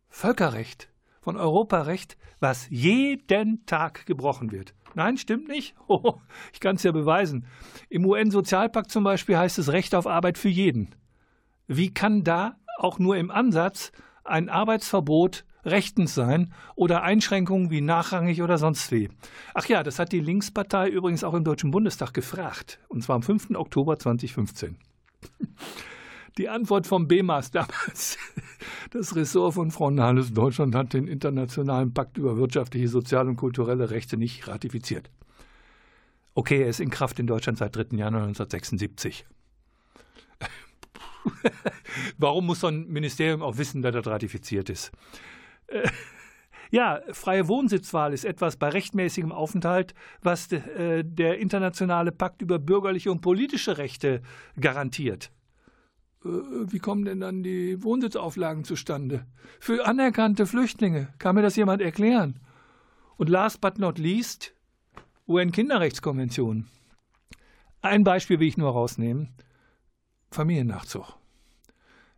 Völkerrecht, 0.10 0.90
von 1.22 1.38
Europarecht, 1.38 2.18
was 2.40 2.68
jeden 2.70 3.66
Tag 3.66 4.06
gebrochen 4.06 4.52
wird. 4.52 4.74
Nein, 4.96 5.18
stimmt 5.18 5.48
nicht. 5.48 5.76
Oh, 5.88 6.16
ich 6.54 6.60
kann 6.60 6.76
es 6.76 6.84
ja 6.84 6.92
beweisen. 6.92 7.48
Im 7.90 8.06
UN-Sozialpakt 8.06 8.92
zum 8.92 9.04
Beispiel 9.04 9.38
heißt 9.38 9.58
es 9.58 9.72
Recht 9.72 9.96
auf 9.96 10.06
Arbeit 10.06 10.38
für 10.38 10.50
jeden. 10.50 10.94
Wie 11.68 11.92
kann 11.94 12.24
da 12.24 12.58
auch 12.78 13.00
nur 13.00 13.18
im 13.18 13.32
Ansatz 13.32 13.92
ein 14.24 14.50
Arbeitsverbot 14.50 15.46
rechtens 15.66 16.14
sein 16.14 16.54
oder 16.76 17.02
Einschränkungen 17.02 17.72
wie 17.72 17.82
nachrangig 17.82 18.44
oder 18.44 18.60
sonst 18.60 18.92
wie? 18.92 19.10
Ach 19.56 19.66
ja, 19.66 19.82
das 19.82 19.98
hat 19.98 20.12
die 20.12 20.20
Linkspartei 20.20 20.90
übrigens 20.90 21.24
auch 21.24 21.34
im 21.34 21.44
Deutschen 21.44 21.72
Bundestag 21.72 22.14
gefragt, 22.14 22.80
und 22.88 23.04
zwar 23.04 23.16
am 23.16 23.24
5. 23.24 23.52
Oktober 23.56 23.98
2015. 23.98 24.78
Die 26.40 26.48
Antwort 26.48 26.88
vom 26.88 27.06
BMAS 27.06 27.52
damals, 27.52 28.18
das 28.92 29.14
Ressort 29.14 29.56
von 29.56 29.72
Frau 29.72 29.90
Nahles 29.90 30.34
Deutschland 30.34 30.74
hat 30.74 30.94
den 30.94 31.10
Internationalen 31.10 31.94
Pakt 31.94 32.18
über 32.18 32.38
wirtschaftliche, 32.38 32.88
soziale 32.88 33.28
und 33.28 33.36
kulturelle 33.36 33.90
Rechte 33.90 34.16
nicht 34.16 34.48
ratifiziert. 34.48 35.12
Okay, 36.36 36.62
er 36.62 36.70
ist 36.70 36.80
in 36.80 36.92
Kraft 36.92 37.20
in 37.20 37.28
Deutschland 37.28 37.58
seit 37.58 37.76
3. 37.76 37.98
Januar 37.98 38.24
1976. 38.24 39.26
Warum 42.18 42.46
muss 42.46 42.62
so 42.62 42.68
ein 42.68 42.88
Ministerium 42.88 43.42
auch 43.42 43.58
wissen, 43.58 43.82
dass 43.82 43.94
das 43.94 44.08
ratifiziert 44.08 44.70
ist? 44.70 44.94
Äh, 45.68 45.90
ja, 46.72 47.02
freie 47.12 47.50
Wohnsitzwahl 47.50 48.14
ist 48.14 48.24
etwas 48.24 48.56
bei 48.56 48.70
rechtmäßigem 48.70 49.34
Aufenthalt, 49.34 49.94
was 50.22 50.50
äh, 50.54 51.04
der 51.04 51.40
internationale 51.40 52.14
Pakt 52.14 52.42
über 52.42 52.60
bürgerliche 52.60 53.12
und 53.12 53.20
politische 53.20 53.78
Rechte 53.78 54.22
garantiert. 54.58 55.32
Äh, 56.24 56.28
wie 56.28 56.80
kommen 56.80 57.06
denn 57.06 57.20
dann 57.20 57.44
die 57.44 57.84
Wohnsitzauflagen 57.84 58.64
zustande? 58.64 59.26
Für 59.60 59.86
anerkannte 59.86 60.46
Flüchtlinge. 60.46 61.10
Kann 61.18 61.36
mir 61.36 61.42
das 61.42 61.56
jemand 61.56 61.82
erklären? 61.82 62.40
Und 63.18 63.30
last 63.30 63.62
but 63.62 63.80
not 63.80 63.98
least, 63.98 64.54
UN-Kinderrechtskonvention. 65.28 66.68
Ein 67.82 68.04
Beispiel 68.04 68.40
will 68.40 68.48
ich 68.48 68.58
nur 68.58 68.72
rausnehmen. 68.72 69.30
Familiennachzug. 70.32 71.18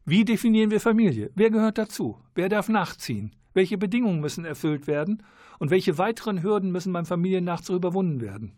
Wie 0.06 0.26
definieren 0.26 0.72
wir 0.72 0.82
Familie? 0.82 1.32
Wer 1.36 1.52
gehört 1.52 1.78
dazu? 1.78 2.18
Wer 2.34 2.50
darf 2.50 2.70
nachziehen? 2.70 3.36
Welche 3.54 3.78
Bedingungen 3.78 4.20
müssen 4.20 4.46
erfüllt 4.46 4.88
werden? 4.88 5.24
Und 5.60 5.70
welche 5.70 5.98
weiteren 5.98 6.42
Hürden 6.42 6.72
müssen 6.72 6.92
beim 6.94 7.06
Familiennachzug 7.06 7.76
überwunden 7.76 8.22
werden? 8.22 8.54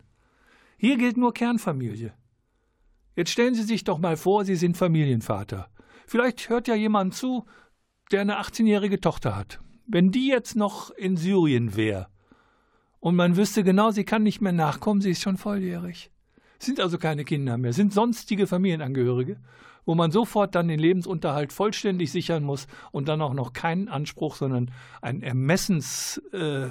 Hier 0.78 0.96
gilt 0.96 1.16
nur 1.16 1.34
Kernfamilie. 1.34 2.14
Jetzt 3.16 3.30
stellen 3.30 3.54
Sie 3.54 3.62
sich 3.62 3.84
doch 3.84 3.98
mal 3.98 4.16
vor, 4.16 4.44
Sie 4.44 4.56
sind 4.56 4.76
Familienvater. 4.76 5.68
Vielleicht 6.06 6.48
hört 6.48 6.68
ja 6.68 6.74
jemand 6.74 7.14
zu, 7.14 7.44
der 8.10 8.20
eine 8.20 8.40
18-jährige 8.40 9.00
Tochter 9.00 9.36
hat. 9.36 9.60
Wenn 9.86 10.10
die 10.10 10.28
jetzt 10.28 10.56
noch 10.56 10.90
in 10.90 11.16
Syrien 11.16 11.76
wäre 11.76 12.08
und 13.00 13.16
man 13.16 13.36
wüsste 13.36 13.64
genau, 13.64 13.90
sie 13.90 14.04
kann 14.04 14.22
nicht 14.22 14.40
mehr 14.40 14.52
nachkommen, 14.52 15.00
sie 15.00 15.10
ist 15.10 15.22
schon 15.22 15.36
volljährig. 15.36 16.10
Sind 16.58 16.80
also 16.80 16.98
keine 16.98 17.24
Kinder 17.24 17.58
mehr, 17.58 17.72
sind 17.72 17.92
sonstige 17.92 18.46
Familienangehörige, 18.46 19.40
wo 19.84 19.94
man 19.94 20.10
sofort 20.10 20.54
dann 20.54 20.68
den 20.68 20.78
Lebensunterhalt 20.78 21.52
vollständig 21.52 22.10
sichern 22.10 22.42
muss 22.42 22.66
und 22.92 23.08
dann 23.08 23.20
auch 23.20 23.34
noch 23.34 23.52
keinen 23.52 23.88
Anspruch, 23.88 24.36
sondern 24.36 24.70
ein 25.02 25.22
Ermessens. 25.22 26.18
Äh, 26.32 26.68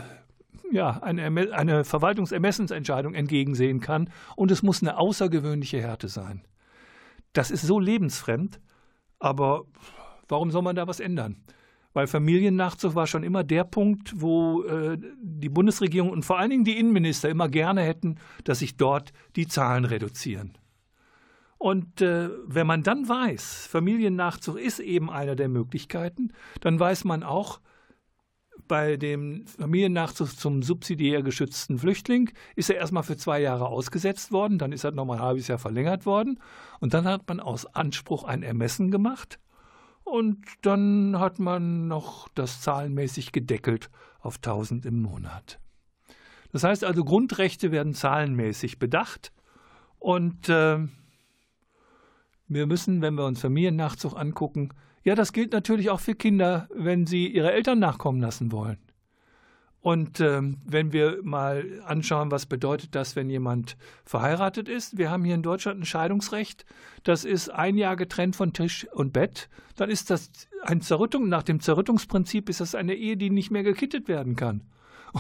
ja, 0.72 1.02
eine, 1.02 1.54
eine 1.54 1.84
Verwaltungsermessensentscheidung 1.84 3.14
entgegensehen 3.14 3.80
kann. 3.80 4.10
Und 4.36 4.52
es 4.52 4.64
muss 4.64 4.82
eine 4.82 4.98
außergewöhnliche 4.98 5.82
Härte 5.82 6.08
sein. 6.08 6.44
Das 7.34 7.52
ist 7.52 7.64
so 7.64 7.80
lebensfremd, 7.80 8.60
aber 9.20 9.66
warum 10.28 10.52
soll 10.52 10.62
man 10.62 10.76
da 10.76 10.88
was 10.88 11.00
ändern? 11.00 11.44
Weil 11.94 12.08
Familiennachzug 12.08 12.96
war 12.96 13.06
schon 13.06 13.24
immer 13.24 13.44
der 13.44 13.64
Punkt, 13.64 14.20
wo 14.20 14.64
äh, 14.64 14.98
die 15.22 15.50
Bundesregierung 15.50 16.10
und 16.10 16.26
vor 16.26 16.40
allen 16.40 16.50
Dingen 16.50 16.64
die 16.64 16.80
Innenminister 16.80 17.30
immer 17.30 17.50
gerne 17.50 17.82
hätten, 17.82 18.16
dass 18.44 18.60
sich 18.60 18.78
dort 18.78 19.14
die 19.36 19.48
Zahlen 19.48 19.86
reduzieren. 19.86 20.58
Und 21.60 22.02
äh, 22.02 22.30
wenn 22.46 22.68
man 22.68 22.84
dann 22.84 23.08
weiß, 23.08 23.68
Familiennachzug 23.68 24.60
ist 24.60 24.80
eben 24.80 25.10
eine 25.10 25.36
der 25.36 25.50
Möglichkeiten, 25.50 26.34
dann 26.62 26.80
weiß 26.80 27.06
man 27.06 27.24
auch, 27.24 27.62
bei 28.68 28.98
dem 28.98 29.46
Familiennachzug 29.48 30.38
zum 30.38 30.64
subsidiär 30.64 31.22
geschützten 31.24 31.78
Flüchtling 31.78 32.32
ist 32.56 32.70
er 32.70 32.78
erstmal 32.78 33.04
für 33.04 33.18
zwei 33.18 33.42
Jahre 33.42 33.68
ausgesetzt 33.68 34.32
worden, 34.32 34.58
dann 34.58 34.72
ist 34.72 34.84
er 34.84 34.92
nochmal 34.92 35.18
ein 35.18 35.24
halbes 35.24 35.48
Jahr 35.48 35.60
verlängert 35.60 36.06
worden 36.06 36.40
und 36.80 36.94
dann 36.94 37.06
hat 37.06 37.28
man 37.28 37.40
aus 37.40 37.66
Anspruch 37.66 38.24
ein 38.24 38.44
Ermessen 38.44 38.92
gemacht 38.92 39.40
und 40.04 40.44
dann 40.62 41.20
hat 41.20 41.40
man 41.40 41.88
noch 41.88 42.28
das 42.36 42.62
zahlenmäßig 42.62 43.32
gedeckelt 43.32 43.90
auf 44.20 44.38
1000 44.38 44.86
im 44.86 45.02
Monat. 45.02 45.60
Das 46.52 46.64
heißt 46.64 46.84
also, 46.84 47.04
Grundrechte 47.04 47.72
werden 47.72 47.94
zahlenmäßig 47.94 48.80
bedacht 48.80 49.32
und 50.00 50.50
äh, 50.50 50.80
wir 52.48 52.68
müssen, 52.68 53.02
wenn 53.02 53.16
wir 53.16 53.26
uns 53.26 53.42
Familiennachzug 53.42 54.16
angucken, 54.16 54.70
ja, 55.04 55.16
das 55.16 55.34
gilt 55.34 55.52
natürlich 55.54 55.90
auch 55.90 56.00
für 56.00 56.16
Kinder, 56.16 56.68
wenn 56.74 57.06
sie 57.06 57.28
ihre 57.28 57.52
Eltern 57.52 57.80
nachkommen 57.80 58.22
lassen 58.22 58.52
wollen. 58.52 58.78
Und 59.84 60.22
ähm, 60.22 60.60
wenn 60.66 60.94
wir 60.94 61.20
mal 61.24 61.82
anschauen, 61.86 62.32
was 62.32 62.46
bedeutet 62.46 62.96
das, 62.96 63.18
wenn 63.18 63.30
jemand 63.30 63.76
verheiratet 64.06 64.70
ist. 64.70 64.98
Wir 64.98 65.12
haben 65.12 65.26
hier 65.26 65.36
in 65.36 65.44
Deutschland 65.44 65.82
ein 65.82 65.86
Scheidungsrecht. 65.86 66.66
Das 67.04 67.26
ist 67.26 67.50
ein 67.50 67.76
Jahr 67.76 67.98
getrennt 67.98 68.38
von 68.38 68.54
Tisch 68.54 68.88
und 68.94 69.12
Bett. 69.12 69.50
Dann 69.76 69.90
ist 69.90 70.10
das 70.10 70.32
ein 70.62 70.80
Zerrüttung. 70.80 71.28
Nach 71.28 71.44
dem 71.44 71.60
Zerrüttungsprinzip 71.60 72.48
ist 72.48 72.62
das 72.62 72.76
eine 72.76 72.96
Ehe, 72.96 73.18
die 73.18 73.30
nicht 73.30 73.52
mehr 73.52 73.64
gekittet 73.64 74.08
werden 74.08 74.38
kann. 74.38 74.62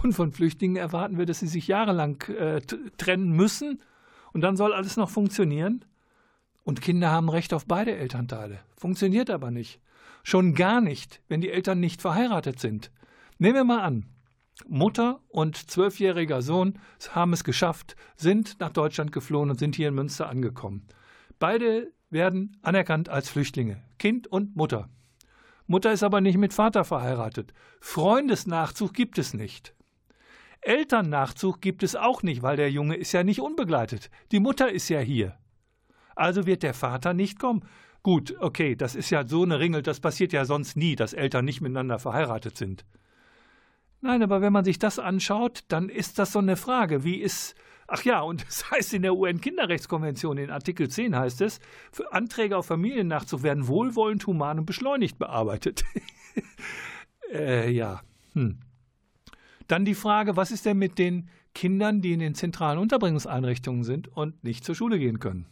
Und 0.02 0.14
von 0.14 0.32
Flüchtlingen 0.32 0.78
erwarten 0.78 1.18
wir, 1.18 1.26
dass 1.26 1.40
sie 1.40 1.48
sich 1.48 1.68
jahrelang 1.68 2.22
äh, 2.30 2.62
trennen 2.98 3.32
müssen. 3.32 3.82
Und 4.32 4.42
dann 4.42 4.56
soll 4.56 4.74
alles 4.74 4.96
noch 4.96 5.10
funktionieren. 5.10 5.84
Und 6.64 6.82
Kinder 6.82 7.12
haben 7.12 7.30
Recht 7.30 7.54
auf 7.54 7.66
beide 7.66 7.96
Elternteile. 7.96 8.60
Funktioniert 8.78 9.30
aber 9.30 9.52
nicht. 9.52 9.80
Schon 10.24 10.56
gar 10.56 10.80
nicht, 10.80 11.22
wenn 11.28 11.42
die 11.42 11.52
Eltern 11.52 11.80
nicht 11.80 12.02
verheiratet 12.02 12.60
sind. 12.60 12.92
Nehmen 13.38 13.56
wir 13.56 13.64
mal 13.66 13.82
an, 13.82 14.06
Mutter 14.68 15.20
und 15.30 15.58
zwölfjähriger 15.58 16.42
Sohn 16.42 16.80
haben 17.12 17.34
es 17.34 17.44
geschafft, 17.44 17.96
sind 18.16 18.60
nach 18.60 18.72
Deutschland 18.72 19.12
geflohen 19.12 19.50
und 19.50 19.60
sind 19.60 19.76
hier 19.76 19.90
in 19.90 19.96
Münster 19.96 20.30
angekommen. 20.30 20.88
Beide 21.40 21.92
werden 22.10 22.58
anerkannt 22.62 23.10
als 23.10 23.30
Flüchtlinge, 23.30 23.84
Kind 23.98 24.28
und 24.28 24.56
Mutter. 24.56 24.90
Mutter 25.66 25.92
ist 25.92 26.04
aber 26.04 26.22
nicht 26.22 26.38
mit 26.38 26.54
Vater 26.54 26.84
verheiratet. 26.84 27.54
Freundesnachzug 27.82 28.94
gibt 28.94 29.18
es 29.18 29.34
nicht. 29.34 29.74
Elternnachzug 30.62 31.60
gibt 31.60 31.84
es 31.84 31.96
auch 31.96 32.24
nicht, 32.24 32.42
weil 32.42 32.56
der 32.56 32.72
Junge 32.72 32.96
ist 32.96 33.12
ja 33.12 33.24
nicht 33.24 33.42
unbegleitet. 33.42 34.10
Die 34.32 34.40
Mutter 34.40 34.72
ist 34.72 34.88
ja 34.90 35.00
hier. 35.00 35.38
Also 36.16 36.46
wird 36.46 36.64
der 36.64 36.74
Vater 36.74 37.14
nicht 37.14 37.40
kommen. 37.40 37.64
Gut, 38.04 38.36
okay, 38.40 38.76
das 38.76 38.96
ist 38.96 39.10
ja 39.10 39.26
so 39.26 39.44
eine 39.44 39.60
Ringel, 39.60 39.82
das 39.82 40.02
passiert 40.02 40.34
ja 40.34 40.44
sonst 40.44 40.76
nie, 40.76 40.96
dass 40.96 41.14
Eltern 41.14 41.46
nicht 41.46 41.62
miteinander 41.62 42.00
verheiratet 42.00 42.58
sind. 42.58 42.86
Nein, 44.02 44.22
aber 44.22 44.42
wenn 44.42 44.52
man 44.52 44.66
sich 44.66 44.78
das 44.78 45.00
anschaut, 45.00 45.64
dann 45.70 45.88
ist 45.88 46.20
das 46.20 46.34
so 46.34 46.40
eine 46.40 46.58
Frage. 46.58 47.06
Wie 47.06 47.16
ist. 47.16 47.56
Ach 47.88 48.04
ja, 48.04 48.20
und 48.20 48.42
das 48.48 48.70
heißt 48.70 48.94
in 48.94 49.02
der 49.02 49.16
UN-Kinderrechtskonvention, 49.16 50.38
in 50.38 50.50
Artikel 50.50 50.90
10 50.90 51.16
heißt 51.16 51.40
es, 51.40 51.62
für 51.94 52.12
Anträge 52.12 52.58
auf 52.58 52.66
Familiennachzug 52.66 53.44
werden 53.44 53.68
wohlwollend, 53.68 54.28
human 54.28 54.60
und 54.60 54.66
beschleunigt 54.66 55.18
bearbeitet. 55.18 55.86
äh, 57.34 57.72
ja. 57.72 58.02
Hm. 58.34 58.60
Dann 59.68 59.86
die 59.86 59.96
Frage, 59.96 60.36
was 60.36 60.52
ist 60.52 60.66
denn 60.66 60.78
mit 60.78 61.00
den 61.00 61.30
Kindern, 61.56 62.02
die 62.02 62.12
in 62.12 62.20
den 62.20 62.36
zentralen 62.36 62.80
Unterbringungseinrichtungen 62.80 63.86
sind 63.86 64.10
und 64.10 64.44
nicht 64.44 64.66
zur 64.66 64.76
Schule 64.76 65.00
gehen 65.00 65.20
können? 65.20 65.46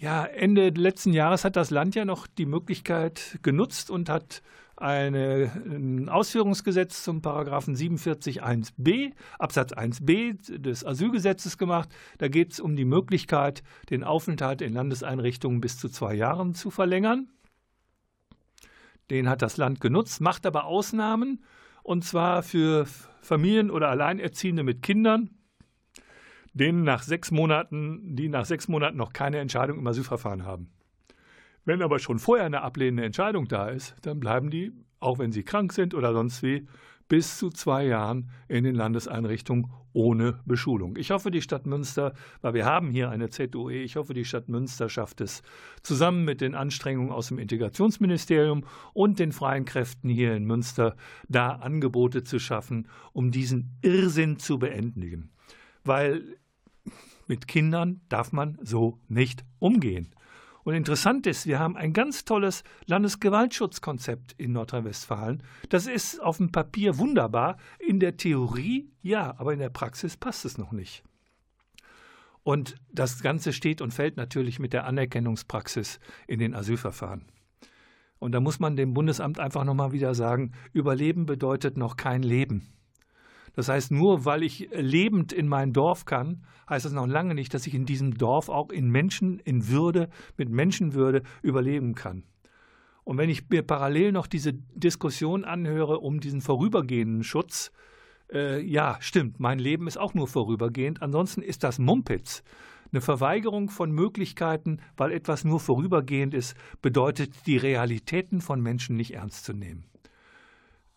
Ja, 0.00 0.24
Ende 0.24 0.70
letzten 0.70 1.12
Jahres 1.12 1.44
hat 1.44 1.56
das 1.56 1.68
Land 1.68 1.94
ja 1.94 2.06
noch 2.06 2.26
die 2.26 2.46
Möglichkeit 2.46 3.38
genutzt 3.42 3.90
und 3.90 4.08
hat 4.08 4.40
eine, 4.74 5.52
ein 5.66 6.08
Ausführungsgesetz 6.08 7.04
zum 7.04 7.20
Paragraphen 7.20 7.76
47 7.76 8.42
1b, 8.42 9.12
Absatz 9.38 9.74
1b 9.74 10.56
des 10.56 10.86
Asylgesetzes 10.86 11.58
gemacht. 11.58 11.90
Da 12.16 12.28
geht 12.28 12.52
es 12.52 12.60
um 12.60 12.76
die 12.76 12.86
Möglichkeit, 12.86 13.62
den 13.90 14.02
Aufenthalt 14.02 14.62
in 14.62 14.72
Landeseinrichtungen 14.72 15.60
bis 15.60 15.76
zu 15.76 15.90
zwei 15.90 16.14
Jahren 16.14 16.54
zu 16.54 16.70
verlängern. 16.70 17.28
Den 19.10 19.28
hat 19.28 19.42
das 19.42 19.58
Land 19.58 19.82
genutzt, 19.82 20.22
macht 20.22 20.46
aber 20.46 20.64
Ausnahmen, 20.64 21.44
und 21.82 22.06
zwar 22.06 22.42
für 22.42 22.86
Familien 23.20 23.70
oder 23.70 23.90
Alleinerziehende 23.90 24.62
mit 24.62 24.80
Kindern, 24.80 25.28
denen 26.52 26.82
nach 26.82 27.02
sechs 27.02 27.30
Monaten, 27.30 28.16
die 28.16 28.28
nach 28.28 28.44
sechs 28.44 28.68
Monaten 28.68 28.96
noch 28.96 29.12
keine 29.12 29.38
Entscheidung 29.38 29.78
im 29.78 29.86
Asylverfahren 29.86 30.44
haben. 30.44 30.70
Wenn 31.64 31.82
aber 31.82 31.98
schon 31.98 32.18
vorher 32.18 32.46
eine 32.46 32.62
ablehnende 32.62 33.04
Entscheidung 33.04 33.46
da 33.46 33.68
ist, 33.68 33.94
dann 34.02 34.18
bleiben 34.18 34.50
die, 34.50 34.72
auch 34.98 35.18
wenn 35.18 35.32
sie 35.32 35.42
krank 35.42 35.72
sind 35.72 35.94
oder 35.94 36.12
sonst 36.12 36.42
wie, 36.42 36.66
bis 37.08 37.38
zu 37.38 37.50
zwei 37.50 37.84
Jahren 37.86 38.30
in 38.48 38.64
den 38.64 38.76
Landeseinrichtungen 38.76 39.70
ohne 39.92 40.38
Beschulung. 40.46 40.96
Ich 40.96 41.10
hoffe, 41.10 41.32
die 41.32 41.42
Stadt 41.42 41.66
Münster, 41.66 42.14
weil 42.40 42.54
wir 42.54 42.64
haben 42.64 42.90
hier 42.90 43.10
eine 43.10 43.28
ZOE, 43.28 43.82
ich 43.82 43.96
hoffe, 43.96 44.14
die 44.14 44.24
Stadt 44.24 44.48
Münster 44.48 44.88
schafft 44.88 45.20
es 45.20 45.42
zusammen 45.82 46.24
mit 46.24 46.40
den 46.40 46.54
Anstrengungen 46.54 47.10
aus 47.10 47.28
dem 47.28 47.40
Integrationsministerium 47.40 48.64
und 48.92 49.18
den 49.18 49.32
freien 49.32 49.64
Kräften 49.64 50.08
hier 50.08 50.36
in 50.36 50.44
Münster, 50.44 50.94
da 51.28 51.50
Angebote 51.50 52.22
zu 52.22 52.38
schaffen, 52.38 52.86
um 53.12 53.32
diesen 53.32 53.76
Irrsinn 53.82 54.38
zu 54.38 54.60
beendigen. 54.60 55.30
Weil 55.84 56.36
mit 57.26 57.46
Kindern 57.46 58.00
darf 58.08 58.32
man 58.32 58.58
so 58.62 58.98
nicht 59.08 59.44
umgehen. 59.58 60.14
Und 60.62 60.74
interessant 60.74 61.26
ist, 61.26 61.46
wir 61.46 61.58
haben 61.58 61.76
ein 61.76 61.92
ganz 61.92 62.24
tolles 62.24 62.64
Landesgewaltschutzkonzept 62.86 64.34
in 64.36 64.52
Nordrhein-Westfalen. 64.52 65.42
Das 65.68 65.86
ist 65.86 66.20
auf 66.20 66.36
dem 66.36 66.52
Papier 66.52 66.98
wunderbar. 66.98 67.56
In 67.78 67.98
der 67.98 68.16
Theorie 68.16 68.90
ja, 69.00 69.34
aber 69.38 69.52
in 69.52 69.58
der 69.58 69.70
Praxis 69.70 70.16
passt 70.16 70.44
es 70.44 70.58
noch 70.58 70.72
nicht. 70.72 71.02
Und 72.42 72.76
das 72.92 73.22
Ganze 73.22 73.52
steht 73.52 73.80
und 73.80 73.92
fällt 73.92 74.16
natürlich 74.16 74.58
mit 74.58 74.72
der 74.72 74.86
Anerkennungspraxis 74.86 76.00
in 76.26 76.38
den 76.38 76.54
Asylverfahren. 76.54 77.26
Und 78.18 78.32
da 78.32 78.40
muss 78.40 78.60
man 78.60 78.76
dem 78.76 78.92
Bundesamt 78.92 79.38
einfach 79.38 79.64
nochmal 79.64 79.92
wieder 79.92 80.14
sagen, 80.14 80.52
Überleben 80.72 81.26
bedeutet 81.26 81.76
noch 81.76 81.96
kein 81.96 82.22
Leben. 82.22 82.72
Das 83.54 83.68
heißt, 83.68 83.90
nur 83.90 84.24
weil 84.24 84.42
ich 84.42 84.68
lebend 84.72 85.32
in 85.32 85.48
mein 85.48 85.72
Dorf 85.72 86.04
kann, 86.04 86.44
heißt 86.68 86.84
das 86.84 86.92
noch 86.92 87.06
lange 87.06 87.34
nicht, 87.34 87.52
dass 87.52 87.66
ich 87.66 87.74
in 87.74 87.86
diesem 87.86 88.16
Dorf 88.16 88.48
auch 88.48 88.70
in 88.70 88.90
Menschen, 88.90 89.40
in 89.40 89.68
Würde, 89.68 90.08
mit 90.36 90.48
Menschenwürde 90.48 91.22
überleben 91.42 91.94
kann. 91.94 92.24
Und 93.04 93.18
wenn 93.18 93.30
ich 93.30 93.48
mir 93.48 93.62
parallel 93.62 94.12
noch 94.12 94.26
diese 94.26 94.52
Diskussion 94.52 95.44
anhöre 95.44 95.98
um 95.98 96.20
diesen 96.20 96.40
vorübergehenden 96.40 97.24
Schutz, 97.24 97.72
äh, 98.32 98.60
ja, 98.60 98.98
stimmt, 99.00 99.40
mein 99.40 99.58
Leben 99.58 99.88
ist 99.88 99.98
auch 99.98 100.14
nur 100.14 100.28
vorübergehend. 100.28 101.02
Ansonsten 101.02 101.42
ist 101.42 101.64
das 101.64 101.78
Mumpitz. 101.78 102.44
Eine 102.92 103.00
Verweigerung 103.00 103.70
von 103.70 103.90
Möglichkeiten, 103.90 104.78
weil 104.96 105.12
etwas 105.12 105.44
nur 105.44 105.60
vorübergehend 105.60 106.34
ist, 106.34 106.56
bedeutet, 106.82 107.46
die 107.46 107.56
Realitäten 107.56 108.40
von 108.40 108.60
Menschen 108.60 108.96
nicht 108.96 109.14
ernst 109.14 109.44
zu 109.44 109.52
nehmen. 109.52 109.89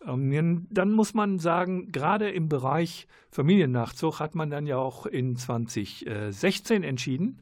Dann 0.06 0.92
muss 0.92 1.14
man 1.14 1.38
sagen, 1.38 1.90
gerade 1.90 2.30
im 2.30 2.48
Bereich 2.48 3.06
Familiennachzug 3.30 4.20
hat 4.20 4.34
man 4.34 4.50
dann 4.50 4.66
ja 4.66 4.76
auch 4.76 5.06
in 5.06 5.36
2016 5.36 6.82
entschieden. 6.82 7.40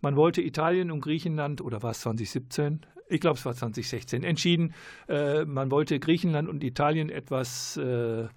Man 0.00 0.16
wollte 0.16 0.42
Italien 0.42 0.90
und 0.90 1.02
Griechenland, 1.02 1.60
oder 1.60 1.82
war 1.82 1.90
es 1.90 2.00
2017? 2.00 2.80
Ich 3.08 3.20
glaube, 3.20 3.38
es 3.38 3.44
war 3.44 3.54
2016, 3.54 4.22
entschieden. 4.24 4.74
Äh, 5.08 5.44
man 5.44 5.70
wollte 5.70 5.98
Griechenland 5.98 6.48
und 6.48 6.64
Italien 6.64 7.10
etwas 7.10 7.76
äh, 7.76 8.28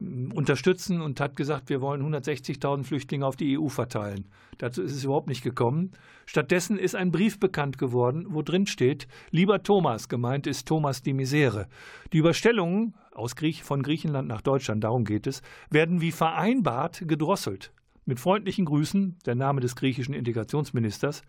unterstützen 0.00 1.00
und 1.00 1.20
hat 1.20 1.36
gesagt, 1.36 1.68
wir 1.68 1.80
wollen 1.80 2.02
160.000 2.02 2.84
Flüchtlinge 2.84 3.26
auf 3.26 3.36
die 3.36 3.58
EU 3.58 3.68
verteilen. 3.68 4.26
Dazu 4.58 4.82
ist 4.82 4.92
es 4.92 5.04
überhaupt 5.04 5.28
nicht 5.28 5.42
gekommen. 5.42 5.92
Stattdessen 6.26 6.78
ist 6.78 6.94
ein 6.94 7.10
Brief 7.10 7.38
bekannt 7.38 7.78
geworden, 7.78 8.26
wo 8.28 8.42
drin 8.42 8.66
steht, 8.66 9.06
lieber 9.30 9.62
Thomas, 9.62 10.08
gemeint 10.08 10.46
ist 10.46 10.66
Thomas 10.66 11.02
die 11.02 11.14
Misere. 11.14 11.68
Die 12.12 12.18
Überstellungen 12.18 12.94
aus 13.12 13.36
Griech 13.36 13.62
von 13.62 13.82
Griechenland 13.82 14.28
nach 14.28 14.42
Deutschland, 14.42 14.84
darum 14.84 15.04
geht 15.04 15.26
es, 15.26 15.42
werden 15.70 16.00
wie 16.00 16.12
vereinbart 16.12 17.04
gedrosselt. 17.06 17.72
Mit 18.04 18.20
freundlichen 18.20 18.66
Grüßen, 18.66 19.18
der 19.24 19.34
Name 19.34 19.60
des 19.60 19.76
griechischen 19.76 20.14
Integrationsministers. 20.14 21.22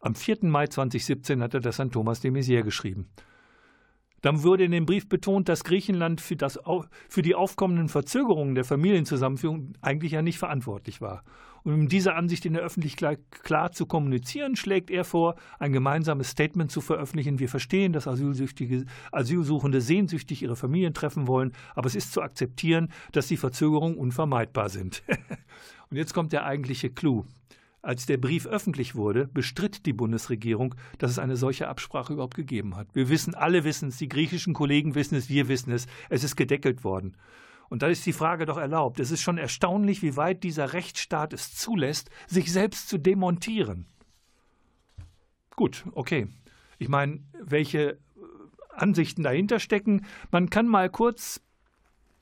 Am 0.00 0.14
4. 0.14 0.38
Mai 0.42 0.66
2017 0.66 1.42
hat 1.42 1.54
er 1.54 1.60
das 1.60 1.78
an 1.80 1.90
Thomas 1.90 2.20
de 2.20 2.30
Maizière 2.30 2.62
geschrieben. 2.62 3.08
Dann 4.22 4.42
wurde 4.42 4.64
in 4.64 4.72
dem 4.72 4.86
Brief 4.86 5.08
betont, 5.08 5.48
dass 5.48 5.64
Griechenland 5.64 6.20
für, 6.20 6.36
das, 6.36 6.58
für 7.08 7.22
die 7.22 7.34
aufkommenden 7.34 7.88
Verzögerungen 7.88 8.54
der 8.54 8.64
Familienzusammenführung 8.64 9.74
eigentlich 9.80 10.12
ja 10.12 10.22
nicht 10.22 10.38
verantwortlich 10.38 11.00
war. 11.00 11.22
Und 11.64 11.74
um 11.74 11.88
diese 11.88 12.14
Ansicht 12.14 12.46
in 12.46 12.54
der 12.54 12.62
Öffentlichkeit 12.62 13.20
klar 13.30 13.72
zu 13.72 13.86
kommunizieren, 13.86 14.56
schlägt 14.56 14.90
er 14.90 15.04
vor, 15.04 15.34
ein 15.58 15.72
gemeinsames 15.72 16.30
Statement 16.30 16.70
zu 16.70 16.80
veröffentlichen. 16.80 17.38
Wir 17.38 17.48
verstehen, 17.48 17.92
dass 17.92 18.08
Asylsuchende 18.08 19.80
sehnsüchtig 19.80 20.42
ihre 20.42 20.56
Familien 20.56 20.94
treffen 20.94 21.26
wollen, 21.26 21.52
aber 21.74 21.86
es 21.86 21.94
ist 21.94 22.12
zu 22.12 22.22
akzeptieren, 22.22 22.88
dass 23.12 23.26
die 23.26 23.36
Verzögerungen 23.36 23.98
unvermeidbar 23.98 24.68
sind. 24.68 25.02
Und 25.90 25.96
jetzt 25.96 26.14
kommt 26.14 26.32
der 26.32 26.44
eigentliche 26.44 26.90
Clou. 26.90 27.24
Als 27.80 28.06
der 28.06 28.16
Brief 28.16 28.46
öffentlich 28.46 28.96
wurde, 28.96 29.28
bestritt 29.28 29.86
die 29.86 29.92
Bundesregierung, 29.92 30.74
dass 30.98 31.12
es 31.12 31.18
eine 31.18 31.36
solche 31.36 31.68
Absprache 31.68 32.12
überhaupt 32.12 32.34
gegeben 32.34 32.76
hat. 32.76 32.88
Wir 32.94 33.08
wissen, 33.08 33.34
alle 33.34 33.64
wissen 33.64 33.90
es, 33.90 33.98
die 33.98 34.08
griechischen 34.08 34.52
Kollegen 34.52 34.94
wissen 34.94 35.14
es, 35.14 35.28
wir 35.28 35.48
wissen 35.48 35.72
es, 35.72 35.86
es 36.10 36.24
ist 36.24 36.36
gedeckelt 36.36 36.82
worden. 36.82 37.16
Und 37.68 37.82
da 37.82 37.88
ist 37.88 38.04
die 38.06 38.12
Frage 38.12 38.46
doch 38.46 38.56
erlaubt. 38.56 38.98
Es 38.98 39.10
ist 39.10 39.20
schon 39.20 39.38
erstaunlich, 39.38 40.02
wie 40.02 40.16
weit 40.16 40.42
dieser 40.42 40.72
Rechtsstaat 40.72 41.32
es 41.32 41.54
zulässt, 41.54 42.10
sich 42.26 42.50
selbst 42.52 42.88
zu 42.88 42.98
demontieren. 42.98 43.86
Gut, 45.54 45.84
okay. 45.92 46.28
Ich 46.78 46.88
meine, 46.88 47.20
welche 47.40 47.98
Ansichten 48.70 49.22
dahinter 49.22 49.60
stecken. 49.60 50.06
Man 50.30 50.50
kann 50.50 50.66
mal 50.66 50.88
kurz 50.88 51.42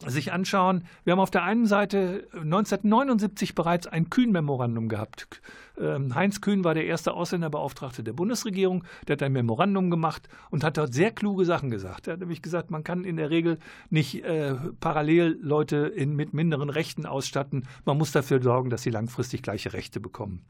sich 0.05 0.33
anschauen, 0.33 0.85
wir 1.05 1.13
haben 1.13 1.21
auf 1.21 1.31
der 1.31 1.43
einen 1.43 1.67
Seite 1.67 2.29
1979 2.33 3.55
bereits 3.55 3.87
ein 3.87 4.11
Kühn-Memorandum 4.11 4.89
gehabt. 4.89 5.41
Ähm, 5.79 6.15
Heinz 6.15 6.41
Kühn 6.41 6.65
war 6.65 6.75
der 6.75 6.87
erste 6.87 7.15
Ausländerbeauftragte 7.15 8.03
der 8.03 8.13
Bundesregierung. 8.13 8.85
Der 9.09 9.15
hat 9.15 9.23
ein 9.23 9.33
Memorandum 9.33 9.91
gemacht 9.91 10.29
und 10.51 10.65
hat 10.65 10.77
dort 10.77 10.93
sehr 10.93 11.13
kluge 11.13 11.45
Sachen 11.45 11.71
gesagt. 11.71 12.07
Er 12.07 12.15
hat 12.15 12.21
nämlich 12.21 12.43
gesagt, 12.43 12.71
man 12.71 12.85
kann 12.85 13.05
in 13.05 13.17
der 13.17 13.31
Regel 13.31 13.59
nicht 13.89 14.23
äh, 14.25 14.55
parallel 14.81 15.39
Leute 15.41 15.77
in, 15.77 16.15
mit 16.15 16.35
minderen 16.35 16.71
Rechten 16.71 17.07
ausstatten. 17.07 17.67
Man 17.85 17.97
muss 17.97 18.13
dafür 18.13 18.43
sorgen, 18.43 18.71
dass 18.71 18.83
sie 18.83 18.91
langfristig 18.91 19.43
gleiche 19.43 19.73
Rechte 19.73 20.01
bekommen. 20.01 20.45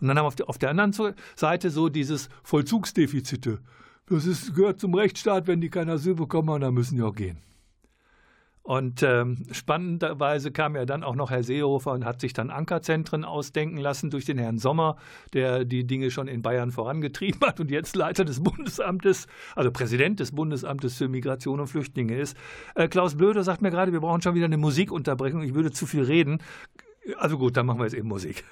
Und 0.00 0.08
dann 0.08 0.16
haben 0.16 0.24
wir 0.24 0.28
auf 0.28 0.36
der, 0.36 0.48
auf 0.48 0.58
der 0.58 0.70
anderen 0.70 0.94
Seite 1.36 1.70
so 1.70 1.90
dieses 1.90 2.30
Vollzugsdefizite. 2.42 3.60
Das 4.06 4.24
ist, 4.24 4.54
gehört 4.54 4.80
zum 4.80 4.94
Rechtsstaat, 4.94 5.46
wenn 5.46 5.60
die 5.60 5.68
kein 5.68 5.90
Asyl 5.90 6.14
bekommen, 6.14 6.60
dann 6.60 6.72
müssen 6.72 6.96
die 6.96 7.02
auch 7.02 7.14
gehen. 7.14 7.38
Und 8.62 9.02
ähm, 9.02 9.46
spannenderweise 9.52 10.52
kam 10.52 10.76
ja 10.76 10.84
dann 10.84 11.02
auch 11.02 11.14
noch 11.14 11.30
Herr 11.30 11.42
Seehofer 11.42 11.92
und 11.92 12.04
hat 12.04 12.20
sich 12.20 12.32
dann 12.34 12.50
Ankerzentren 12.50 13.24
ausdenken 13.24 13.78
lassen 13.78 14.10
durch 14.10 14.26
den 14.26 14.38
Herrn 14.38 14.58
Sommer, 14.58 14.96
der 15.32 15.64
die 15.64 15.86
Dinge 15.86 16.10
schon 16.10 16.28
in 16.28 16.42
Bayern 16.42 16.70
vorangetrieben 16.70 17.40
hat 17.40 17.58
und 17.58 17.70
jetzt 17.70 17.96
Leiter 17.96 18.24
des 18.24 18.42
Bundesamtes, 18.42 19.26
also 19.56 19.70
Präsident 19.70 20.20
des 20.20 20.32
Bundesamtes 20.32 20.96
für 20.96 21.08
Migration 21.08 21.60
und 21.60 21.68
Flüchtlinge 21.68 22.16
ist. 22.16 22.36
Äh, 22.74 22.88
Klaus 22.88 23.16
Blöder 23.16 23.44
sagt 23.44 23.62
mir 23.62 23.70
gerade, 23.70 23.92
wir 23.92 24.00
brauchen 24.00 24.22
schon 24.22 24.34
wieder 24.34 24.46
eine 24.46 24.58
Musikunterbrechung. 24.58 25.42
Ich 25.42 25.54
würde 25.54 25.72
zu 25.72 25.86
viel 25.86 26.02
reden. 26.02 26.42
Also 27.18 27.38
gut, 27.38 27.56
dann 27.56 27.66
machen 27.66 27.78
wir 27.78 27.84
jetzt 27.84 27.94
eben 27.94 28.08
Musik. 28.08 28.44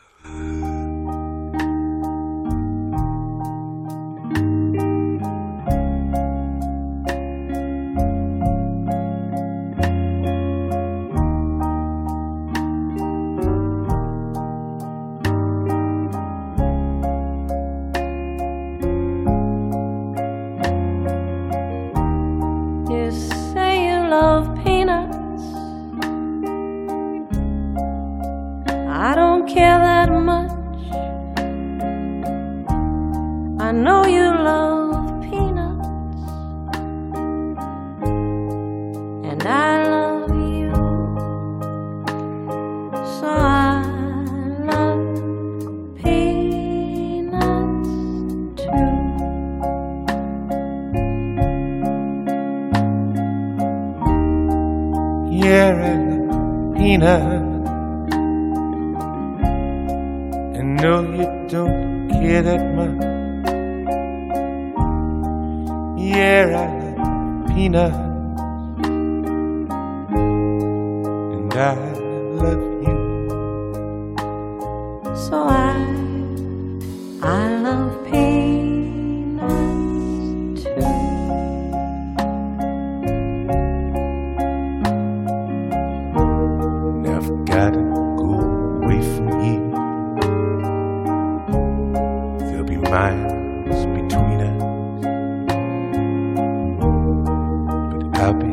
happy 98.19 98.53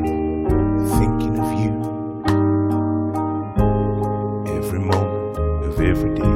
thinking 0.95 1.39
of 1.39 1.49
you 1.59 1.73
every 4.57 4.77
moment 4.77 5.37
of 5.65 5.81
every 5.81 6.13
day. 6.13 6.35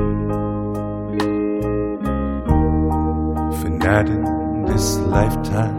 For 3.62 3.70
not 3.70 4.10
in 4.10 4.66
this 4.66 4.98
lifetime. 4.98 5.79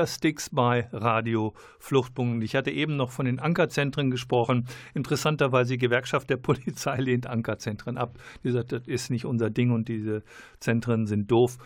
Die 0.00 0.06
Tinder-Sticks 0.06 0.50
bei 0.50 0.88
Radio 0.92 1.52
Fluchtpunkt. 1.78 2.42
Ich 2.42 2.54
hatte 2.56 2.70
eben 2.70 2.96
noch 2.96 3.10
von 3.10 3.26
den 3.26 3.38
Ankerzentren 3.38 4.10
gesprochen. 4.10 4.66
Interessanterweise, 4.94 5.74
die 5.74 5.78
Gewerkschaft 5.78 6.30
der 6.30 6.38
Polizei 6.38 6.96
lehnt 7.00 7.26
Ankerzentren 7.26 7.98
ab. 7.98 8.18
Die 8.42 8.50
sagt, 8.50 8.72
das 8.72 8.86
ist 8.86 9.10
nicht 9.10 9.26
unser 9.26 9.50
Ding 9.50 9.70
und 9.70 9.88
diese 9.88 10.22
Zentren 10.58 11.06
sind 11.06 11.30
doof. 11.30 11.58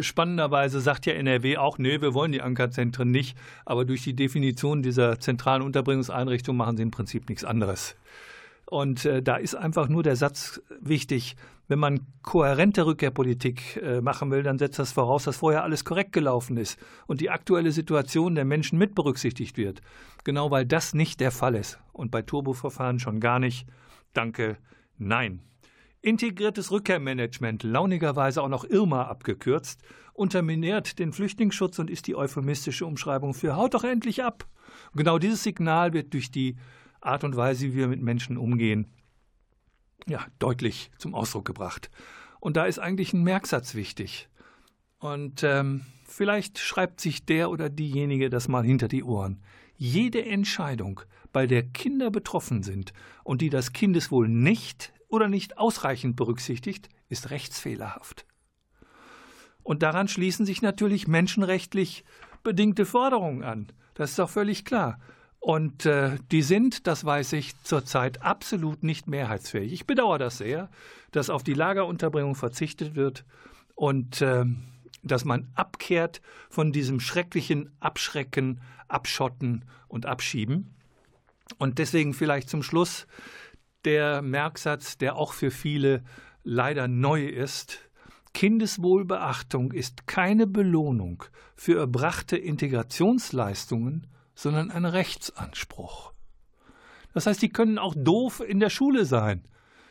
Spannenderweise 0.00 0.80
sagt 0.80 1.06
ja 1.06 1.14
NRW 1.14 1.56
auch, 1.56 1.78
nee, 1.78 2.00
wir 2.00 2.14
wollen 2.14 2.32
die 2.32 2.42
Ankerzentren 2.42 3.10
nicht. 3.10 3.36
Aber 3.64 3.84
durch 3.84 4.04
die 4.04 4.14
Definition 4.14 4.82
dieser 4.82 5.18
zentralen 5.18 5.62
Unterbringungseinrichtung 5.62 6.56
machen 6.56 6.76
sie 6.76 6.84
im 6.84 6.90
Prinzip 6.90 7.28
nichts 7.28 7.44
anderes. 7.44 7.96
Und 8.66 9.04
äh, 9.04 9.20
da 9.20 9.36
ist 9.36 9.56
einfach 9.56 9.88
nur 9.88 10.04
der 10.04 10.14
Satz 10.14 10.62
wichtig, 10.80 11.34
wenn 11.70 11.78
man 11.78 12.00
kohärente 12.22 12.84
Rückkehrpolitik 12.84 13.76
äh, 13.76 14.00
machen 14.00 14.32
will, 14.32 14.42
dann 14.42 14.58
setzt 14.58 14.80
das 14.80 14.90
voraus, 14.90 15.22
dass 15.22 15.36
vorher 15.36 15.62
alles 15.62 15.84
korrekt 15.84 16.12
gelaufen 16.12 16.56
ist 16.56 16.80
und 17.06 17.20
die 17.20 17.30
aktuelle 17.30 17.70
Situation 17.70 18.34
der 18.34 18.44
Menschen 18.44 18.76
mit 18.76 18.96
berücksichtigt 18.96 19.56
wird. 19.56 19.80
Genau 20.24 20.50
weil 20.50 20.66
das 20.66 20.94
nicht 20.94 21.20
der 21.20 21.30
Fall 21.30 21.54
ist. 21.54 21.78
Und 21.92 22.10
bei 22.10 22.22
Turboverfahren 22.22 22.98
schon 22.98 23.20
gar 23.20 23.38
nicht. 23.38 23.68
Danke, 24.14 24.56
nein. 24.98 25.42
Integriertes 26.02 26.72
Rückkehrmanagement, 26.72 27.62
launigerweise 27.62 28.42
auch 28.42 28.48
noch 28.48 28.64
Irma 28.64 29.04
abgekürzt, 29.04 29.80
unterminiert 30.12 30.98
den 30.98 31.12
Flüchtlingsschutz 31.12 31.78
und 31.78 31.88
ist 31.88 32.08
die 32.08 32.16
euphemistische 32.16 32.84
Umschreibung 32.84 33.32
für 33.32 33.54
haut 33.54 33.74
doch 33.74 33.84
endlich 33.84 34.24
ab. 34.24 34.44
genau 34.92 35.20
dieses 35.20 35.44
Signal 35.44 35.92
wird 35.92 36.14
durch 36.14 36.32
die 36.32 36.56
Art 37.00 37.22
und 37.22 37.36
Weise, 37.36 37.66
wie 37.66 37.76
wir 37.76 37.86
mit 37.86 38.02
Menschen 38.02 38.36
umgehen, 38.36 38.88
ja, 40.08 40.26
deutlich 40.38 40.90
zum 40.98 41.14
Ausdruck 41.14 41.44
gebracht. 41.44 41.90
Und 42.40 42.56
da 42.56 42.64
ist 42.64 42.78
eigentlich 42.78 43.12
ein 43.12 43.22
Merksatz 43.22 43.74
wichtig. 43.74 44.28
Und 44.98 45.42
ähm, 45.42 45.82
vielleicht 46.06 46.58
schreibt 46.58 47.00
sich 47.00 47.24
der 47.24 47.50
oder 47.50 47.70
diejenige 47.70 48.30
das 48.30 48.48
mal 48.48 48.64
hinter 48.64 48.88
die 48.88 49.04
Ohren. 49.04 49.42
Jede 49.76 50.24
Entscheidung, 50.24 51.00
bei 51.32 51.46
der 51.46 51.62
Kinder 51.62 52.10
betroffen 52.10 52.62
sind 52.62 52.92
und 53.24 53.40
die 53.40 53.50
das 53.50 53.72
Kindeswohl 53.72 54.28
nicht 54.28 54.92
oder 55.08 55.28
nicht 55.28 55.58
ausreichend 55.58 56.16
berücksichtigt, 56.16 56.88
ist 57.08 57.30
rechtsfehlerhaft. 57.30 58.26
Und 59.62 59.82
daran 59.82 60.08
schließen 60.08 60.46
sich 60.46 60.62
natürlich 60.62 61.08
menschenrechtlich 61.08 62.04
bedingte 62.42 62.86
Forderungen 62.86 63.44
an. 63.44 63.68
Das 63.94 64.10
ist 64.10 64.18
doch 64.18 64.30
völlig 64.30 64.64
klar. 64.64 64.98
Und 65.40 65.86
äh, 65.86 66.18
die 66.30 66.42
sind, 66.42 66.86
das 66.86 67.04
weiß 67.04 67.32
ich, 67.32 67.58
zurzeit 67.62 68.22
absolut 68.22 68.82
nicht 68.82 69.08
mehrheitsfähig. 69.08 69.72
Ich 69.72 69.86
bedauere 69.86 70.18
das 70.18 70.38
sehr, 70.38 70.68
dass 71.12 71.30
auf 71.30 71.42
die 71.42 71.54
Lagerunterbringung 71.54 72.34
verzichtet 72.34 72.94
wird 72.94 73.24
und 73.74 74.20
äh, 74.20 74.44
dass 75.02 75.24
man 75.24 75.48
abkehrt 75.54 76.20
von 76.50 76.72
diesem 76.72 77.00
schrecklichen 77.00 77.70
Abschrecken, 77.80 78.60
Abschotten 78.86 79.64
und 79.88 80.04
Abschieben. 80.04 80.74
Und 81.58 81.78
deswegen 81.78 82.12
vielleicht 82.12 82.50
zum 82.50 82.62
Schluss 82.62 83.06
der 83.86 84.20
Merksatz, 84.20 84.98
der 84.98 85.16
auch 85.16 85.32
für 85.32 85.50
viele 85.50 86.02
leider 86.44 86.86
neu 86.86 87.26
ist. 87.26 87.78
Kindeswohlbeachtung 88.34 89.72
ist 89.72 90.06
keine 90.06 90.46
Belohnung 90.46 91.24
für 91.56 91.78
erbrachte 91.78 92.36
Integrationsleistungen, 92.36 94.06
sondern 94.40 94.70
ein 94.70 94.86
Rechtsanspruch. 94.86 96.12
Das 97.12 97.26
heißt, 97.26 97.42
die 97.42 97.50
können 97.50 97.78
auch 97.78 97.94
doof 97.96 98.40
in 98.40 98.58
der 98.58 98.70
Schule 98.70 99.04
sein. 99.04 99.44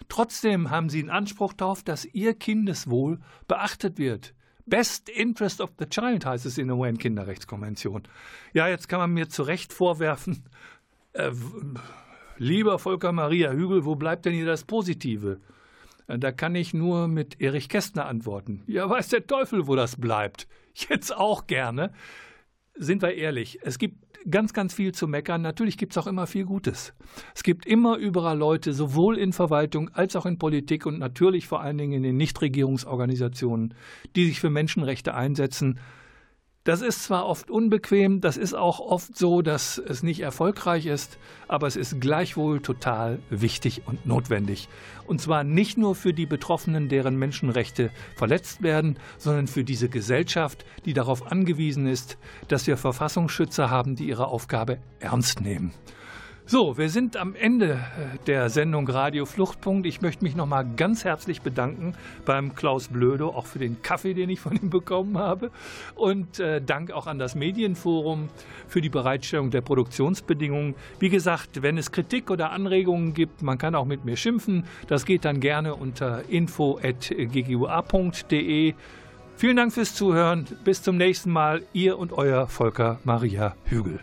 Trotzdem 0.08 0.72
haben 0.72 0.89
sie 0.89 1.00
einen 1.00 1.12
Anspruch 1.12 1.54
darauf, 1.54 1.84
dass 1.84 2.06
ihr 2.06 2.34
Kindeswohl 2.34 3.20
beachtet 3.47 4.00
wird. 4.00 4.34
Best 4.66 5.08
Interest 5.10 5.62
of 5.62 5.72
the 5.78 5.86
Child 5.86 6.26
heißt 6.26 6.45
es 6.47 6.58
in 6.58 6.68
der 6.68 6.78
UN-Kinderrechtskonvention. 6.78 8.04
Ja, 8.54 8.68
jetzt 8.68 8.89
kann 8.89 9.00
man 9.00 9.12
mir 9.12 9.30
zu 9.30 9.43
Recht 9.43 9.72
vorwerfen, 9.72 10.43
äh, 11.14 11.32
lieber 12.38 12.80
Volker 12.80 13.12
Maria 13.12 13.52
Hügel, 13.52 13.86
wo 13.86 13.95
bleibt 13.95 14.26
denn 14.26 14.34
hier 14.34 14.45
das 14.45 14.64
Positive? 14.64 15.39
Äh, 16.08 16.18
da 16.18 16.32
kann 16.32 16.56
ich 16.56 16.74
nur 16.74 17.08
mit 17.08 17.39
Erich 17.39 17.70
Kästner 17.70 18.06
antworten. 18.06 18.64
Ja, 18.66 18.89
weiß 18.89 19.10
der 19.10 19.28
Teufel, 19.28 19.68
wo 19.68 19.76
das 19.76 19.95
bleibt. 19.95 20.47
Jetzt 20.74 21.16
auch 21.16 21.45
gerne 21.45 21.91
sind 22.80 23.02
wir 23.02 23.14
ehrlich, 23.14 23.60
es 23.62 23.78
gibt 23.78 23.98
ganz, 24.30 24.54
ganz 24.54 24.74
viel 24.74 24.94
zu 24.94 25.08
meckern. 25.08 25.42
Natürlich 25.42 25.78
gibt 25.78 25.94
es 25.94 25.98
auch 25.98 26.08
immer 26.08 26.28
viel 26.28 26.46
Gutes. 26.46 26.94
Es 27.36 27.44
gibt 27.44 27.66
immer 27.66 27.98
überall 27.98 28.38
Leute, 28.38 28.74
sowohl 28.74 29.18
in 29.18 29.34
Verwaltung 29.34 29.90
als 29.90 30.16
auch 30.16 30.26
in 30.26 30.38
Politik 30.38 30.86
und 30.86 30.98
natürlich 30.98 31.48
vor 31.48 31.62
allen 31.62 31.78
Dingen 31.78 31.94
in 31.94 32.04
den 32.04 32.18
Nichtregierungsorganisationen, 32.18 33.74
die 34.16 34.26
sich 34.26 34.40
für 34.40 34.50
Menschenrechte 34.50 35.14
einsetzen 35.14 35.80
das 36.66 36.82
ist 36.82 37.03
zwar 37.03 37.26
oft 37.26 37.49
unbequem, 37.49 38.22
das 38.22 38.36
ist 38.38 38.53
auch 38.53 38.80
oft 38.80 39.18
so, 39.18 39.41
dass 39.41 39.78
es 39.78 40.03
nicht 40.03 40.20
erfolgreich 40.20 40.86
ist, 40.86 41.18
aber 41.47 41.68
es 41.68 41.76
ist 41.76 42.01
gleichwohl 42.01 42.60
total 42.60 43.20
wichtig 43.30 43.84
und 43.86 44.05
notwendig. 44.05 44.68
Und 45.07 45.22
zwar 45.22 45.43
nicht 45.43 45.78
nur 45.78 45.95
für 45.95 46.14
die 46.14 46.26
Betroffenen, 46.26 46.89
deren 46.89 47.16
Menschenrechte 47.18 47.91
verletzt 48.16 48.62
werden, 48.62 48.99
sondern 49.18 49.47
für 49.47 49.64
diese 49.64 49.89
Gesellschaft, 49.89 50.66
die 50.86 50.93
darauf 50.93 51.32
angewiesen 51.32 51.88
ist, 51.88 52.18
dass 52.49 52.68
wir 52.68 52.78
Verfassungsschützer 52.78 53.70
haben, 53.70 53.95
die 53.95 54.07
ihre 54.07 54.28
Aufgabe 54.28 54.80
ernst 54.99 55.41
nehmen. 55.41 55.74
So, 56.52 56.80
wir 56.80 56.89
sind 56.89 57.16
am 57.16 57.36
Ende 57.36 57.74
äh, 57.74 58.18
der 58.26 58.50
Sendung 58.50 58.89
Radio 58.89 59.28
Fluchtpunkt. 59.28 59.86
Ich 59.86 60.02
möchte 60.02 60.24
mich 60.24 60.36
nochmal 60.36 60.66
ganz 60.78 61.06
herzlich 61.06 61.43
bedanken 61.43 61.93
beim 62.26 62.56
Klaus 62.56 62.88
Blödo, 62.88 63.30
auch 63.30 63.45
für 63.45 63.60
den 63.60 63.84
Kaffee, 63.84 64.16
den 64.16 64.32
ich 64.32 64.39
von 64.39 64.56
ihm 64.56 64.72
bekommen 64.72 65.20
habe. 65.20 65.52
Und 65.93 66.39
äh, 66.39 66.60
Dank 66.60 66.89
auch 66.89 67.06
an 67.06 67.20
das 67.20 67.36
Medienforum 67.36 68.30
für 68.68 68.82
die 68.82 68.89
Bereitstellung 68.89 69.52
der 69.52 69.62
Produktionsbedingungen. 69.62 70.74
Wie 70.97 71.10
gesagt, 71.10 71.62
wenn 71.62 71.78
es 71.78 71.91
Kritik 71.91 72.32
oder 72.32 72.52
Anregungen 72.52 73.14
gibt, 73.14 73.43
man 73.43 73.60
kann 73.60 73.76
auch 73.76 73.86
mit 73.86 74.04
mir 74.04 74.18
schimpfen. 74.18 74.64
Das 74.88 75.06
geht 75.06 75.26
dann 75.26 75.41
gerne 75.41 75.76
unter 75.76 76.28
info.ggua.de. 76.30 76.84
Vielen 79.36 79.56
Dank 79.56 79.72
fürs 79.72 79.93
Zuhören. 79.93 80.47
Bis 80.64 80.82
zum 80.82 80.97
nächsten 80.97 81.30
Mal. 81.30 81.62
Ihr 81.74 82.00
und 82.00 82.12
euer 82.12 82.47
Volker 82.47 82.97
Maria 83.04 83.56
Hügel. 83.66 84.00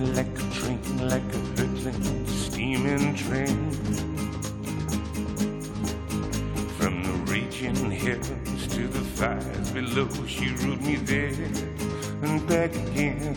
Like 0.00 0.26
a 0.26 0.54
train, 0.54 0.80
like 1.08 1.22
a 1.22 1.38
hurtling 1.56 2.26
steaming 2.26 3.14
train. 3.14 3.70
From 6.78 7.02
the 7.04 7.12
raging 7.30 7.90
heavens 7.90 8.66
to 8.74 8.88
the 8.88 9.00
fires 9.00 9.70
below, 9.70 10.08
she 10.26 10.48
rode 10.50 10.80
me 10.82 10.96
there 10.96 11.32
and 12.22 12.46
back 12.48 12.74
again, 12.74 13.36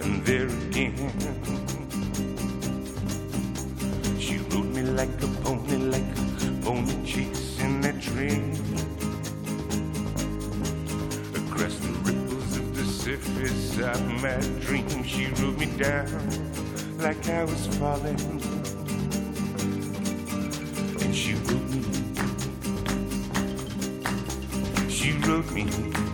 and 0.00 0.24
there 0.24 0.46
again. 0.46 1.12
She 4.18 4.38
rode 4.38 4.74
me 4.74 4.82
like 4.82 5.22
a 5.22 5.28
pony, 5.42 5.76
like 5.76 6.02
a 6.02 6.64
pony 6.64 7.04
chasing 7.04 7.80
that 7.82 8.00
train. 8.00 8.91
Of 13.12 13.42
it's 13.42 13.78
of 13.78 14.22
my 14.22 14.38
dream 14.60 15.04
she 15.04 15.26
wrote 15.26 15.58
me 15.58 15.66
down 15.76 16.08
like 16.98 17.28
I 17.28 17.44
was 17.44 17.66
falling. 17.78 18.18
And 21.02 21.14
she 21.14 21.34
wrote 21.34 21.68
me. 21.68 21.82
She 24.88 25.12
wrote 25.26 25.50
me. 25.50 26.11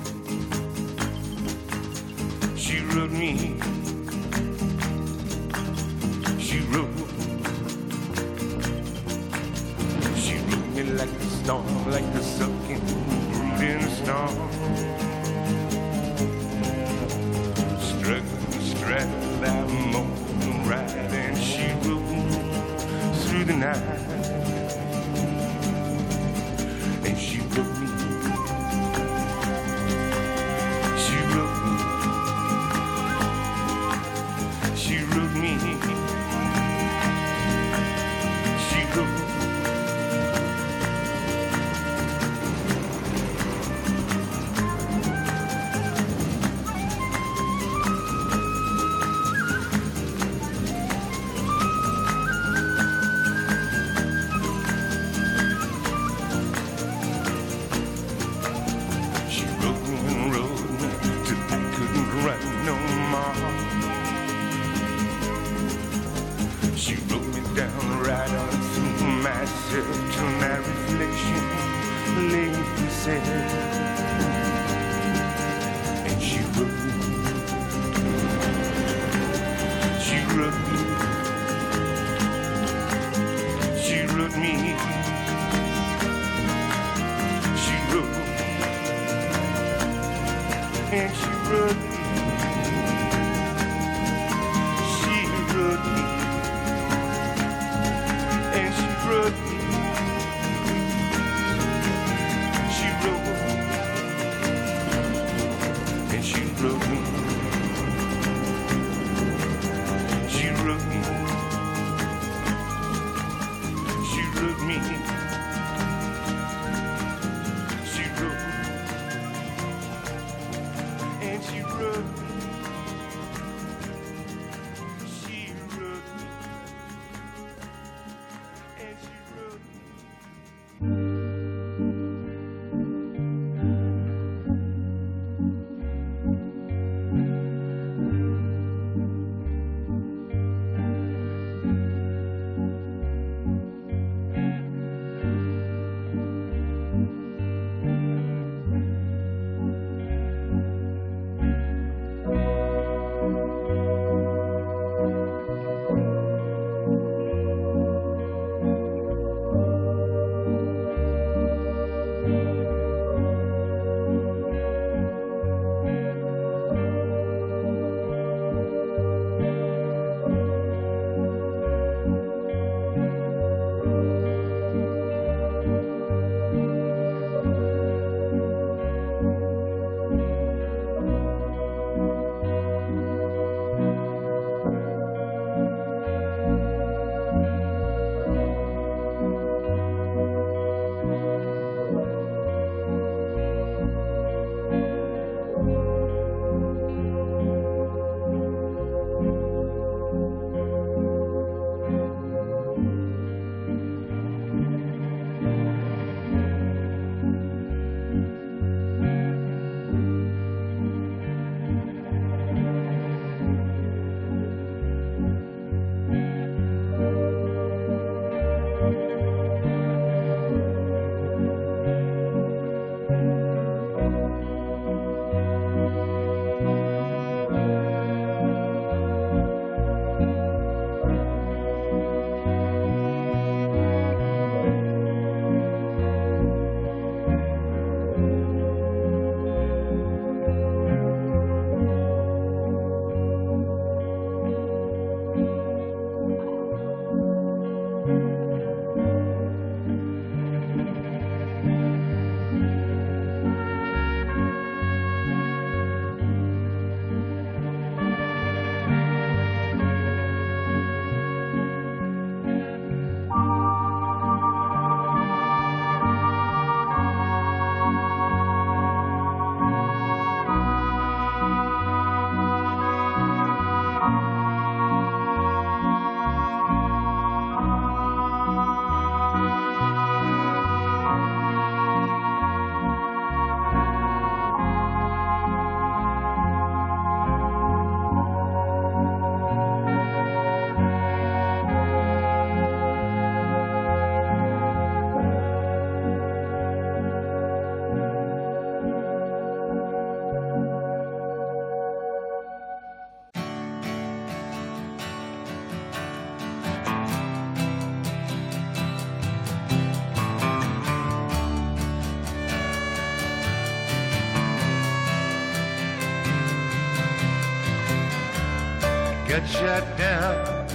Got 319.38 319.48
shot 319.48 319.98
down. 319.98 320.66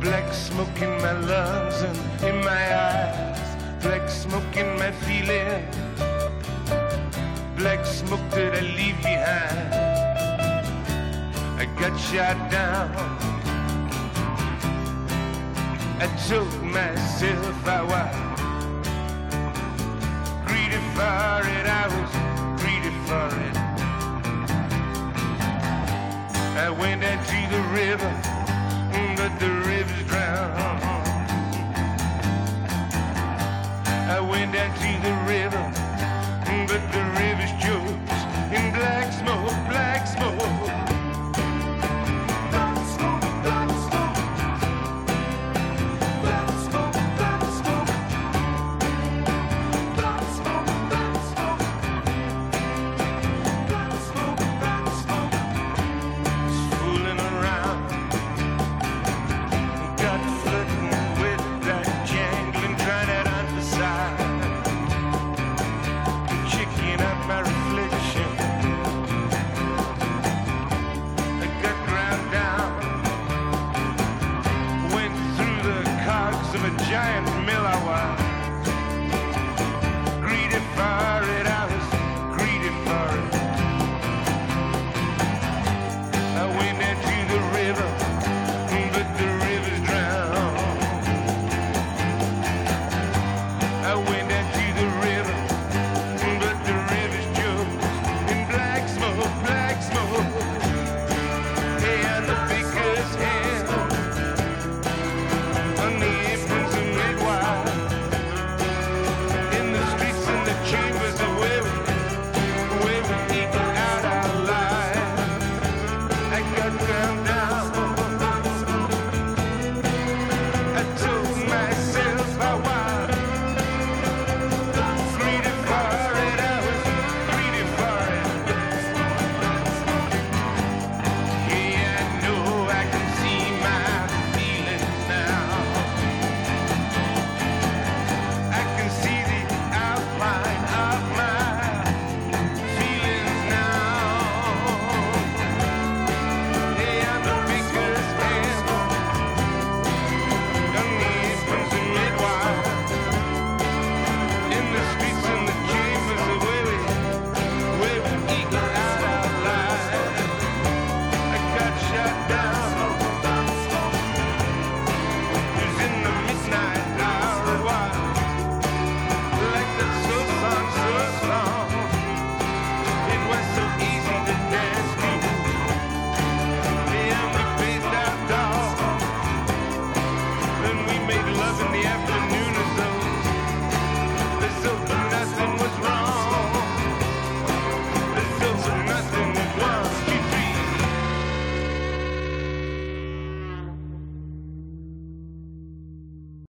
Black 0.00 0.32
smoke 0.32 0.80
in 0.80 0.90
my 1.02 1.12
lungs 1.12 1.82
and 1.82 1.98
in 2.22 2.44
my 2.44 2.64
eyes. 2.76 3.82
Black 3.82 4.08
smoke 4.08 4.56
in 4.56 4.78
my 4.78 4.92
feelings. 4.92 5.76
Black 7.56 7.84
smoke 7.84 8.30
that 8.30 8.54
I 8.54 8.60
leave 8.60 8.98
behind. 9.02 9.74
I 11.60 11.64
got 11.80 11.98
shot 11.98 12.38
down. 12.52 12.90
I 15.98 16.06
told 16.28 16.62
myself 16.62 17.66
I 17.66 17.82
was 17.92 18.14
greedy 20.46 20.80
for 20.94 21.40
it. 21.56 21.66
I 21.66 21.84
was 21.94 22.12
greedy 22.62 22.92
for 23.06 23.28
it. 23.40 23.65
I 26.58 26.70
went 26.70 27.02
down 27.02 27.22
to 27.22 27.38
the 27.54 27.62
river, 27.68 28.10
but 29.14 29.38
the 29.38 29.50
river's 29.68 30.02
drowned. 30.08 30.82
I 34.08 34.20
went 34.20 34.54
down 34.54 34.72
to 34.74 34.90
the 35.06 35.14
river, 35.28 35.72
but 36.66 36.82
the 36.92 37.04
river's 37.20 37.52
choked 37.62 37.90
in 38.56 38.72
black 38.72 39.12
smoke. 39.12 39.65